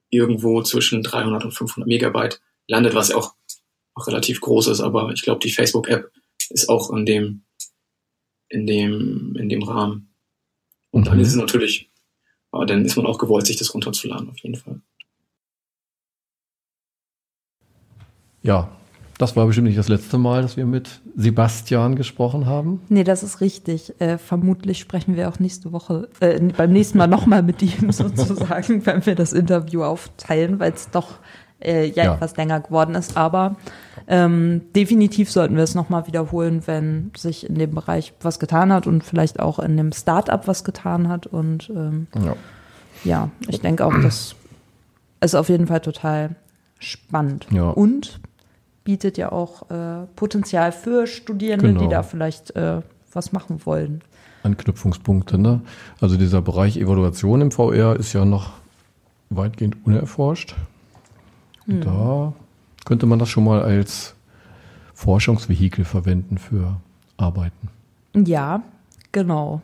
irgendwo 0.09 0.61
zwischen 0.61 1.03
300 1.03 1.43
und 1.45 1.51
500 1.51 1.87
Megabyte 1.87 2.41
landet, 2.67 2.93
was 2.95 3.11
auch, 3.11 3.33
auch 3.95 4.07
relativ 4.07 4.41
groß 4.41 4.67
ist. 4.67 4.79
Aber 4.81 5.11
ich 5.11 5.21
glaube, 5.23 5.39
die 5.39 5.51
Facebook-App 5.51 6.11
ist 6.49 6.69
auch 6.69 6.91
in 6.91 7.05
dem, 7.05 7.43
in 8.49 8.67
dem, 8.67 9.35
in 9.35 9.49
dem 9.49 9.63
Rahmen. 9.63 10.13
Und 10.91 11.07
dann 11.07 11.15
Mhm. 11.15 11.21
ist 11.23 11.29
es 11.29 11.35
natürlich, 11.35 11.89
aber 12.51 12.65
dann 12.65 12.85
ist 12.85 12.95
man 12.95 13.07
auch 13.07 13.17
gewollt, 13.17 13.47
sich 13.47 13.57
das 13.57 13.73
runterzuladen, 13.73 14.29
auf 14.29 14.37
jeden 14.39 14.55
Fall. 14.55 14.79
Ja, 18.43 18.69
das 19.23 19.35
war 19.35 19.45
bestimmt 19.47 19.67
nicht 19.67 19.77
das 19.79 19.87
letzte 19.89 20.17
Mal, 20.17 20.41
dass 20.41 20.57
wir 20.57 20.65
mit 20.65 21.01
Sebastian 21.15 21.95
gesprochen 21.95 22.45
haben. 22.45 22.81
Nee, 22.89 23.03
das 23.03 23.23
ist 23.23 23.41
richtig. 23.41 23.93
Äh, 23.99 24.17
vermutlich 24.17 24.79
sprechen 24.79 25.15
wir 25.15 25.29
auch 25.29 25.39
nächste 25.39 25.71
Woche, 25.71 26.09
äh, 26.19 26.39
beim 26.55 26.71
nächsten 26.71 26.97
Mal 26.97 27.07
nochmal 27.07 27.41
mit 27.43 27.61
ihm 27.61 27.91
sozusagen, 27.91 28.85
wenn 28.85 29.05
wir 29.05 29.15
das 29.15 29.33
Interview 29.33 29.83
aufteilen, 29.83 30.59
weil 30.59 30.73
es 30.73 30.89
doch 30.91 31.19
äh, 31.59 31.87
ja, 31.89 32.03
Ja. 32.05 32.13
etwas 32.15 32.35
länger 32.37 32.59
geworden 32.59 32.95
ist. 32.95 33.15
Aber 33.17 33.55
ähm, 34.07 34.61
definitiv 34.75 35.31
sollten 35.31 35.55
wir 35.55 35.63
es 35.63 35.75
nochmal 35.75 36.05
wiederholen, 36.07 36.61
wenn 36.65 37.11
sich 37.15 37.47
in 37.49 37.55
dem 37.55 37.73
Bereich 37.73 38.13
was 38.21 38.37
getan 38.39 38.73
hat 38.73 38.85
und 38.85 39.03
vielleicht 39.03 39.39
auch 39.39 39.59
in 39.59 39.77
dem 39.77 39.91
Startup 39.93 40.45
was 40.47 40.63
getan 40.65 41.07
hat. 41.07 41.25
Und 41.27 41.69
ähm, 41.69 42.07
Ja. 42.23 42.35
ja, 43.03 43.29
ich 43.47 43.61
denke 43.61 43.85
auch, 43.85 43.93
das 44.01 44.35
ist 45.21 45.35
auf 45.35 45.47
jeden 45.47 45.67
Fall 45.67 45.79
total 45.79 46.35
spannend. 46.79 47.47
Ja. 47.51 47.69
Und 47.69 48.19
bietet 48.83 49.17
ja 49.17 49.31
auch 49.31 49.69
äh, 49.71 50.05
Potenzial 50.15 50.71
für 50.71 51.07
Studierende, 51.07 51.67
Genau. 51.69 51.81
die 51.81 51.87
da 51.87 52.03
vielleicht 52.03 52.55
äh, 52.55 52.81
was 53.11 53.31
machen 53.31 53.65
wollen. 53.65 54.01
Anknüpfungspunkte. 54.43 55.37
Ne? 55.37 55.61
Also 56.01 56.17
dieser 56.17 56.41
Bereich 56.41 56.77
Evaluation 56.77 57.41
im 57.41 57.51
VR 57.51 57.95
ist 57.95 58.13
ja 58.13 58.25
noch 58.25 58.51
weitgehend 59.29 59.77
unerforscht. 59.85 60.55
Und 61.65 61.85
Da 61.85 62.33
könnte 62.85 63.05
man 63.05 63.19
das 63.19 63.29
schon 63.29 63.45
mal 63.45 63.61
als 63.61 64.15
Forschungsvehikel 64.93 65.85
verwenden 65.85 66.37
für 66.37 66.75
Arbeiten. 67.17 67.69
Ja, 68.15 68.61
genau. 69.13 69.61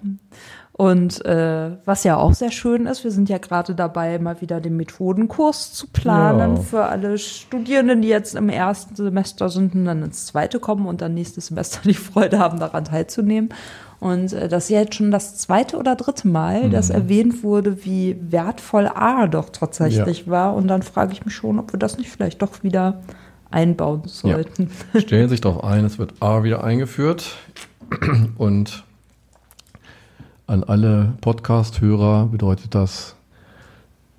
Und 0.71 1.25
äh, 1.25 1.71
was 1.83 2.05
ja 2.05 2.15
auch 2.15 2.33
sehr 2.33 2.51
schön 2.51 2.85
ist, 2.85 3.03
wir 3.03 3.11
sind 3.11 3.27
ja 3.27 3.37
gerade 3.37 3.75
dabei, 3.75 4.17
mal 4.17 4.39
wieder 4.39 4.61
den 4.61 4.77
Methodenkurs 4.77 5.73
zu 5.73 5.87
planen 5.87 6.55
Ja. 6.55 6.61
für 6.61 6.85
alle 6.85 7.17
Studierenden, 7.17 8.01
die 8.01 8.07
jetzt 8.07 8.33
im 8.33 8.47
ersten 8.47 8.95
Semester 8.95 9.49
sind 9.49 9.75
und 9.75 9.83
dann 9.83 10.03
ins 10.03 10.27
zweite 10.27 10.61
kommen 10.61 10.85
und 10.85 11.01
dann 11.01 11.15
nächstes 11.15 11.47
Semester 11.47 11.81
die 11.83 11.93
Freude 11.95 12.39
haben, 12.39 12.61
daran 12.61 12.85
teilzunehmen. 12.85 13.49
Und 13.99 14.31
äh, 14.31 14.47
das 14.47 14.65
ist 14.65 14.69
ja 14.69 14.79
jetzt 14.79 14.95
schon 14.95 15.11
das 15.11 15.35
zweite 15.37 15.75
oder 15.75 15.97
dritte 15.97 16.29
Mal, 16.29 16.69
dass 16.69 16.89
erwähnt 16.89 17.43
wurde, 17.43 17.83
wie 17.83 18.15
wertvoll 18.21 18.87
A 18.87 19.27
doch 19.27 19.49
tatsächlich 19.49 20.29
war. 20.29 20.55
Und 20.55 20.69
dann 20.69 20.81
frage 20.81 21.11
ich 21.11 21.25
mich 21.25 21.35
schon, 21.35 21.59
ob 21.59 21.73
wir 21.73 21.79
das 21.79 21.97
nicht 21.97 22.09
vielleicht 22.09 22.41
doch 22.41 22.63
wieder 22.63 23.01
einbauen 23.51 24.03
sollten. 24.05 24.71
Stellen 24.95 25.27
sich 25.27 25.41
darauf 25.41 25.65
ein, 25.65 25.83
es 25.83 25.99
wird 25.99 26.13
A 26.21 26.43
wieder 26.43 26.63
eingeführt 26.63 27.35
und 28.37 28.85
an 30.49 30.63
alle 30.63 31.13
Podcast-Hörer 31.21 32.27
bedeutet 32.27 32.75
das, 32.75 33.15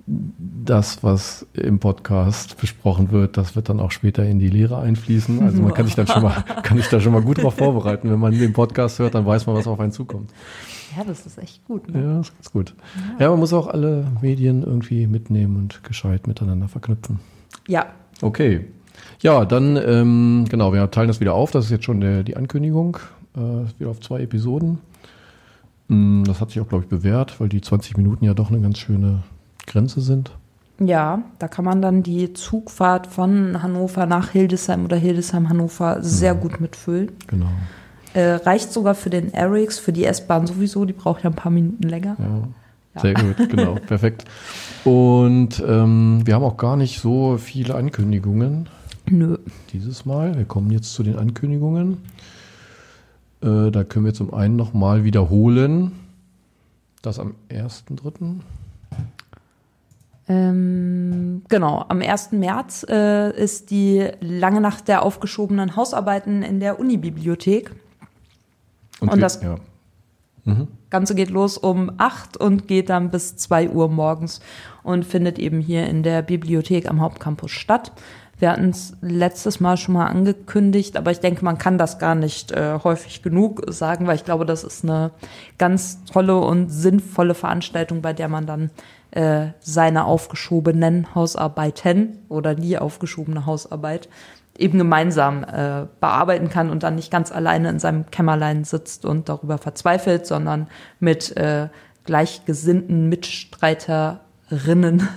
das, 0.07 1.03
was 1.03 1.45
im 1.53 1.79
Podcast 1.79 2.57
besprochen 2.59 3.11
wird, 3.11 3.37
das 3.37 3.55
wird 3.55 3.69
dann 3.69 3.79
auch 3.79 3.91
später 3.91 4.25
in 4.25 4.39
die 4.39 4.49
Lehre 4.49 4.79
einfließen. 4.79 5.43
Also 5.43 5.61
man 5.61 5.73
kann 5.73 5.85
sich 5.85 5.95
dann 5.95 6.07
schon 6.07 6.23
mal, 6.23 6.43
kann 6.63 6.77
sich 6.77 6.89
da 6.89 6.99
schon 6.99 7.13
mal 7.13 7.21
gut 7.21 7.37
darauf 7.37 7.55
vorbereiten. 7.55 8.09
Wenn 8.09 8.19
man 8.19 8.37
den 8.37 8.53
Podcast 8.53 8.99
hört, 8.99 9.15
dann 9.15 9.25
weiß 9.25 9.45
man, 9.45 9.55
was 9.55 9.67
auf 9.67 9.79
einen 9.79 9.91
zukommt. 9.91 10.31
Ja, 10.97 11.03
das 11.03 11.25
ist 11.25 11.37
echt 11.37 11.63
gut. 11.65 11.87
Ne? 11.89 12.01
Ja, 12.01 12.17
das 12.17 12.29
ist 12.29 12.35
ganz 12.35 12.51
gut. 12.51 12.73
Ja, 13.19 13.29
man 13.29 13.39
muss 13.39 13.53
auch 13.53 13.67
alle 13.67 14.07
Medien 14.21 14.63
irgendwie 14.63 15.07
mitnehmen 15.07 15.55
und 15.57 15.83
gescheit 15.83 16.27
miteinander 16.27 16.67
verknüpfen. 16.67 17.19
Ja, 17.67 17.87
Okay. 18.21 18.67
Ja, 19.21 19.45
dann, 19.45 19.77
ähm, 19.77 20.45
genau, 20.49 20.73
wir 20.73 20.89
teilen 20.91 21.07
das 21.07 21.19
wieder 21.19 21.33
auf. 21.33 21.51
Das 21.51 21.65
ist 21.65 21.71
jetzt 21.71 21.85
schon 21.85 22.01
der, 22.01 22.23
die 22.23 22.37
Ankündigung. 22.37 22.97
Äh, 23.35 23.79
wieder 23.79 23.89
auf 23.89 23.99
zwei 23.99 24.21
Episoden. 24.21 24.79
Das 26.25 26.39
hat 26.39 26.51
sich 26.51 26.61
auch, 26.61 26.69
glaube 26.69 26.85
ich, 26.85 26.89
bewährt, 26.89 27.39
weil 27.39 27.49
die 27.49 27.59
20 27.59 27.97
Minuten 27.97 28.23
ja 28.23 28.33
doch 28.33 28.49
eine 28.49 28.61
ganz 28.61 28.77
schöne 28.77 29.23
Grenze 29.67 29.99
sind. 29.99 30.31
Ja, 30.79 31.21
da 31.37 31.47
kann 31.47 31.65
man 31.65 31.81
dann 31.81 32.01
die 32.01 32.33
Zugfahrt 32.33 33.07
von 33.07 33.61
Hannover 33.61 34.05
nach 34.05 34.29
Hildesheim 34.29 34.85
oder 34.85 34.97
Hildesheim-Hannover 34.97 36.01
sehr 36.01 36.33
gut 36.33 36.59
mitfüllen. 36.61 37.11
Genau. 37.27 37.49
Äh, 38.13 38.35
reicht 38.35 38.71
sogar 38.73 38.95
für 38.95 39.09
den 39.09 39.31
Airix, 39.31 39.79
für 39.79 39.93
die 39.93 40.05
S-Bahn 40.05 40.47
sowieso, 40.47 40.85
die 40.85 40.93
braucht 40.93 41.23
ja 41.23 41.29
ein 41.29 41.35
paar 41.35 41.51
Minuten 41.51 41.87
länger. 41.87 42.15
Ja. 42.17 43.01
Sehr 43.01 43.13
gut, 43.13 43.49
genau, 43.49 43.75
perfekt. 43.87 44.25
Und 44.83 45.63
ähm, 45.65 46.21
wir 46.25 46.35
haben 46.35 46.43
auch 46.43 46.57
gar 46.57 46.75
nicht 46.75 46.99
so 46.99 47.37
viele 47.37 47.75
Ankündigungen 47.75 48.67
Nö. 49.09 49.37
dieses 49.71 50.05
Mal. 50.05 50.37
Wir 50.37 50.45
kommen 50.45 50.71
jetzt 50.71 50.93
zu 50.93 51.03
den 51.03 51.17
Ankündigungen. 51.17 51.97
Äh, 53.41 53.71
da 53.71 53.83
können 53.83 54.05
wir 54.05 54.13
zum 54.13 54.33
einen 54.33 54.55
nochmal 54.55 55.03
wiederholen, 55.03 55.91
dass 57.01 57.17
am 57.19 57.35
1.3. 57.49 58.39
Ähm, 60.27 61.41
genau, 61.49 61.83
am 61.89 62.01
1. 62.01 62.31
März 62.33 62.85
äh, 62.87 63.31
ist 63.35 63.71
die 63.71 64.07
lange 64.21 64.61
Nacht 64.61 64.87
der 64.87 65.03
aufgeschobenen 65.03 65.75
Hausarbeiten 65.75 66.43
in 66.43 66.59
der 66.59 66.79
Unibibliothek. 66.79 67.71
Und 68.99 69.09
wir- 69.15 69.21
das- 69.21 69.41
ja. 69.41 69.55
Ganze 70.89 71.13
geht 71.15 71.29
los 71.29 71.57
um 71.57 71.91
8 71.97 72.35
und 72.35 72.67
geht 72.67 72.89
dann 72.89 73.11
bis 73.11 73.35
2 73.37 73.69
Uhr 73.69 73.89
morgens 73.89 74.41
und 74.83 75.05
findet 75.05 75.37
eben 75.37 75.59
hier 75.61 75.85
in 75.87 76.01
der 76.03 76.21
Bibliothek 76.23 76.89
am 76.89 76.99
Hauptcampus 76.99 77.51
statt. 77.51 77.91
Wir 78.41 78.51
hatten 78.53 78.71
es 78.71 78.93
letztes 79.01 79.59
Mal 79.59 79.77
schon 79.77 79.93
mal 79.93 80.07
angekündigt, 80.07 80.97
aber 80.97 81.11
ich 81.11 81.19
denke, 81.19 81.45
man 81.45 81.59
kann 81.59 81.77
das 81.77 81.99
gar 81.99 82.15
nicht 82.15 82.51
äh, 82.51 82.79
häufig 82.83 83.21
genug 83.21 83.61
sagen, 83.67 84.07
weil 84.07 84.15
ich 84.15 84.25
glaube, 84.25 84.47
das 84.47 84.63
ist 84.63 84.83
eine 84.83 85.11
ganz 85.59 86.03
tolle 86.05 86.39
und 86.39 86.69
sinnvolle 86.69 87.35
Veranstaltung, 87.35 88.01
bei 88.01 88.13
der 88.13 88.29
man 88.29 88.47
dann 88.47 88.71
äh, 89.11 89.49
seine 89.59 90.05
aufgeschobenen 90.05 91.13
Hausarbeiten 91.13 92.17
oder 92.29 92.55
die 92.55 92.79
aufgeschobene 92.79 93.45
Hausarbeit 93.45 94.09
eben 94.57 94.79
gemeinsam 94.79 95.43
äh, 95.43 95.85
bearbeiten 95.99 96.49
kann 96.49 96.71
und 96.71 96.81
dann 96.81 96.95
nicht 96.95 97.11
ganz 97.11 97.31
alleine 97.31 97.69
in 97.69 97.77
seinem 97.77 98.09
Kämmerlein 98.09 98.63
sitzt 98.63 99.05
und 99.05 99.29
darüber 99.29 99.59
verzweifelt, 99.59 100.25
sondern 100.25 100.65
mit 100.99 101.37
äh, 101.37 101.67
gleichgesinnten 102.05 103.07
Mitstreiterinnen 103.07 105.07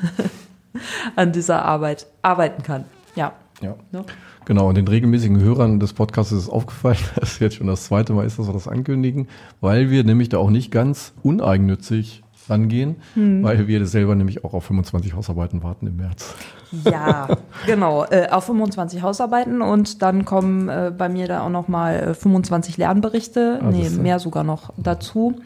an 1.16 1.32
dieser 1.32 1.64
Arbeit 1.64 2.06
arbeiten 2.20 2.62
kann. 2.62 2.84
Ja. 3.14 3.32
Ja. 3.62 3.76
Ne? 3.92 4.04
Genau, 4.44 4.68
und 4.68 4.76
den 4.76 4.88
regelmäßigen 4.88 5.40
Hörern 5.40 5.80
des 5.80 5.92
Podcasts 5.92 6.32
ist 6.32 6.48
aufgefallen, 6.48 6.98
dass 7.16 7.38
jetzt 7.38 7.56
schon 7.56 7.66
das 7.66 7.84
zweite 7.84 8.12
Mal 8.12 8.26
ist, 8.26 8.38
dass 8.38 8.46
wir 8.46 8.52
das 8.52 8.68
ankündigen, 8.68 9.28
weil 9.60 9.90
wir 9.90 10.04
nämlich 10.04 10.28
da 10.28 10.38
auch 10.38 10.50
nicht 10.50 10.70
ganz 10.70 11.12
uneigennützig 11.22 12.24
rangehen, 12.48 12.96
weil 13.14 13.66
wir 13.68 13.86
selber 13.86 14.14
nämlich 14.14 14.44
auch 14.44 14.52
auf 14.52 14.64
25 14.64 15.14
Hausarbeiten 15.14 15.62
warten 15.62 15.86
im 15.86 15.96
März. 15.96 16.34
Ja, 16.84 17.28
genau. 17.66 18.04
Äh, 18.04 18.28
auf 18.30 18.44
25 18.44 19.02
Hausarbeiten 19.02 19.62
und 19.62 20.02
dann 20.02 20.24
kommen 20.24 20.68
äh, 20.68 20.92
bei 20.96 21.08
mir 21.08 21.28
da 21.28 21.42
auch 21.42 21.50
noch 21.50 21.68
mal 21.68 21.94
äh, 21.94 22.14
25 22.14 22.76
Lernberichte, 22.76 23.60
Ah, 23.62 23.70
nee, 23.70 23.88
mehr 23.88 24.18
sogar 24.18 24.44
noch 24.44 24.72
dazu. 24.76 25.36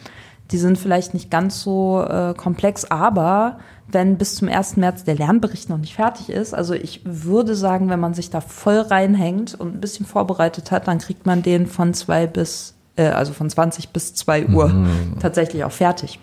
Die 0.50 0.58
sind 0.58 0.78
vielleicht 0.78 1.14
nicht 1.14 1.30
ganz 1.30 1.62
so 1.62 2.02
äh, 2.02 2.34
komplex, 2.34 2.86
aber 2.86 3.58
wenn 3.90 4.18
bis 4.18 4.36
zum 4.36 4.48
1. 4.48 4.76
März 4.76 5.04
der 5.04 5.14
Lernbericht 5.14 5.68
noch 5.70 5.78
nicht 5.78 5.94
fertig 5.94 6.30
ist, 6.30 6.54
also 6.54 6.74
ich 6.74 7.00
würde 7.04 7.54
sagen, 7.54 7.88
wenn 7.88 8.00
man 8.00 8.14
sich 8.14 8.30
da 8.30 8.40
voll 8.40 8.78
reinhängt 8.80 9.54
und 9.54 9.76
ein 9.76 9.80
bisschen 9.80 10.06
vorbereitet 10.06 10.70
hat, 10.70 10.88
dann 10.88 10.98
kriegt 10.98 11.26
man 11.26 11.42
den 11.42 11.66
von 11.66 11.94
zwei 11.94 12.26
bis, 12.26 12.74
äh, 12.96 13.06
also 13.06 13.32
von 13.32 13.48
20 13.48 13.90
bis 13.90 14.14
2 14.14 14.48
Uhr 14.48 14.86
tatsächlich 15.20 15.64
auch 15.64 15.72
fertig. 15.72 16.18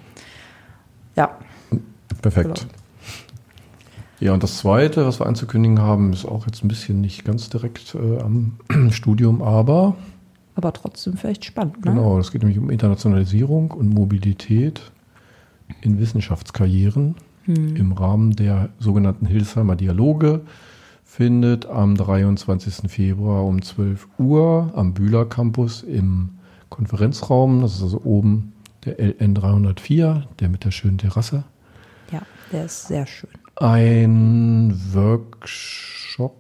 Ja, 1.16 1.38
Perfekt. 2.22 2.62
Genau. 2.62 2.72
Ja, 4.20 4.34
und 4.34 4.42
das 4.42 4.58
Zweite, 4.58 5.06
was 5.06 5.20
wir 5.20 5.28
anzukündigen 5.28 5.80
haben, 5.80 6.14
ist 6.14 6.26
auch 6.26 6.48
jetzt 6.48 6.64
ein 6.64 6.68
bisschen 6.68 7.02
nicht 7.02 7.26
ganz 7.26 7.50
direkt 7.50 7.96
äh, 7.96 8.20
am 8.20 8.58
Studium, 8.92 9.42
aber 9.42 9.96
aber 10.56 10.72
trotzdem 10.72 11.18
vielleicht 11.18 11.44
spannend, 11.44 11.84
ne? 11.84 11.92
genau, 11.92 12.18
es 12.18 12.32
geht 12.32 12.42
nämlich 12.42 12.58
um 12.58 12.70
Internationalisierung 12.70 13.72
und 13.72 13.90
Mobilität 13.90 14.82
in 15.82 16.00
Wissenschaftskarrieren 16.00 17.16
im 17.48 17.92
Rahmen 17.92 18.32
der 18.36 18.70
sogenannten 18.80 19.26
Hildesheimer 19.26 19.76
Dialoge 19.76 20.42
findet 21.04 21.66
am 21.68 21.96
23. 21.96 22.90
Februar 22.92 23.46
um 23.46 23.62
12 23.62 24.08
Uhr 24.18 24.72
am 24.76 24.94
Bühler 24.94 25.26
Campus 25.26 25.84
im 25.84 26.32
Konferenzraum, 26.70 27.62
das 27.62 27.76
ist 27.76 27.84
also 27.84 28.02
oben 28.04 28.54
der 28.84 29.00
LN 29.00 29.36
304, 29.36 30.28
der 30.40 30.50
mit 30.50 30.64
der 30.66 30.72
schönen 30.72 30.98
Terrasse, 30.98 31.44
Ja, 32.12 32.22
der 32.52 32.66
ist 32.66 32.88
sehr 32.88 33.06
schön. 33.06 33.30
ein 33.56 34.74
Workshop, 34.94 36.36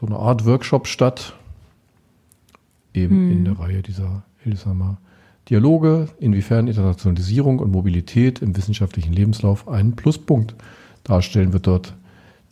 so 0.00 0.06
eine 0.06 0.16
Art 0.16 0.46
Workshop 0.46 0.86
statt, 0.86 1.34
eben 2.94 3.30
in 3.30 3.44
der 3.44 3.58
Reihe 3.58 3.82
dieser 3.82 4.22
Hildesheimer 4.38 4.98
Dialoge, 5.50 6.08
inwiefern 6.18 6.68
Internationalisierung 6.68 7.58
und 7.58 7.72
Mobilität 7.72 8.40
im 8.40 8.56
wissenschaftlichen 8.56 9.12
Lebenslauf 9.12 9.68
einen 9.68 9.96
Pluspunkt 9.96 10.54
darstellen, 11.04 11.52
wird 11.52 11.66
dort 11.66 11.94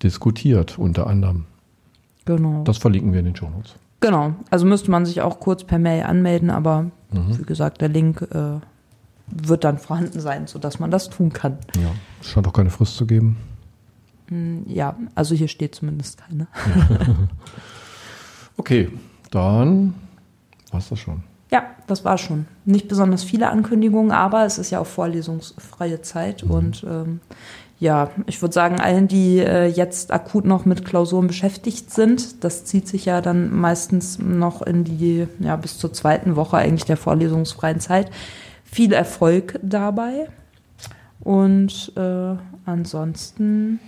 diskutiert, 0.03 0.79
unter 0.79 1.07
anderem. 1.07 1.45
Genau. 2.25 2.65
Das 2.65 2.79
verlinken 2.79 3.13
wir 3.13 3.21
in 3.21 3.27
den 3.27 3.37
Show 3.37 3.49
Notes. 3.49 3.77
Genau, 4.01 4.35
also 4.51 4.67
müsste 4.67 4.91
man 4.91 5.07
sich 5.07 5.23
auch 5.23 5.41
kurz 5.41 5.65
per 5.65 5.79
Mail 5.79 6.05
anmelden, 6.05 6.51
aber 6.51 6.91
wie 7.11 7.43
gesagt, 7.43 7.81
der 7.81 7.89
Link 7.89 8.23
äh, 8.23 8.61
wird 9.27 9.65
dann 9.65 9.79
vorhanden 9.79 10.21
sein, 10.21 10.47
sodass 10.47 10.79
man 10.79 10.91
das 10.91 11.09
tun 11.09 11.33
kann. 11.33 11.59
Ja, 11.77 11.91
es 12.21 12.29
scheint 12.29 12.47
auch 12.47 12.53
keine 12.53 12.71
Frist 12.71 12.97
zu 12.97 13.07
geben. 13.07 13.37
Ja, 14.67 14.97
also 15.15 15.35
hier 15.35 15.49
steht 15.49 15.75
zumindest 15.75 16.19
keine. 16.19 16.49
Okay, 18.59 18.91
dann 19.31 19.95
war 20.73 20.81
es 20.81 20.89
das 20.89 20.99
schon. 20.99 21.23
Ja, 21.51 21.65
das 21.87 22.05
war 22.05 22.19
schon. 22.19 22.47
Nicht 22.65 22.89
besonders 22.89 23.25
viele 23.25 23.49
Ankündigungen, 23.49 24.13
aber 24.13 24.45
es 24.45 24.59
ist 24.59 24.71
ja 24.71 24.81
auch 24.81 24.87
vorlesungsfreie 24.87 26.03
Zeit 26.03 26.43
und 26.43 26.85
ähm, 26.89 27.21
ja, 27.81 28.11
ich 28.27 28.43
würde 28.43 28.53
sagen, 28.53 28.81
allen, 28.81 29.07
die 29.07 29.39
äh, 29.39 29.67
jetzt 29.67 30.11
akut 30.13 30.45
noch 30.45 30.65
mit 30.65 30.85
Klausuren 30.85 31.29
beschäftigt 31.29 31.93
sind, 31.93 32.43
das 32.43 32.65
zieht 32.65 32.89
sich 32.89 33.05
ja 33.05 33.21
dann 33.21 33.55
meistens 33.55 34.19
noch 34.19 34.63
in 34.63 34.83
die, 34.83 35.29
ja, 35.39 35.55
bis 35.55 35.79
zur 35.79 35.93
zweiten 35.93 36.35
Woche 36.35 36.57
eigentlich 36.57 36.87
der 36.87 36.97
vorlesungsfreien 36.97 37.79
Zeit. 37.79 38.11
Viel 38.65 38.93
Erfolg 38.93 39.61
dabei. 39.63 40.29
Und 41.21 41.93
äh, 41.97 42.35
ansonsten, 42.65 43.79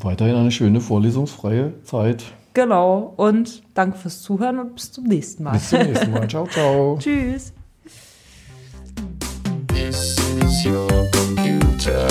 Weiterhin 0.00 0.36
eine 0.36 0.50
schöne 0.50 0.80
vorlesungsfreie 0.80 1.72
Zeit. 1.82 2.24
Genau. 2.58 3.14
Und 3.16 3.62
danke 3.74 3.98
fürs 3.98 4.20
Zuhören 4.20 4.58
und 4.58 4.74
bis 4.74 4.90
zum 4.92 5.04
nächsten 5.04 5.44
Mal. 5.44 5.52
Bis 5.52 5.70
zum 5.70 5.78
nächsten 5.78 6.10
Mal. 6.10 6.28
Ciao, 6.28 6.46
ciao. 6.46 6.98
Tschüss. 7.00 7.52
This 9.68 10.16
is 10.42 10.66
your 10.66 10.88
computer. 11.12 12.08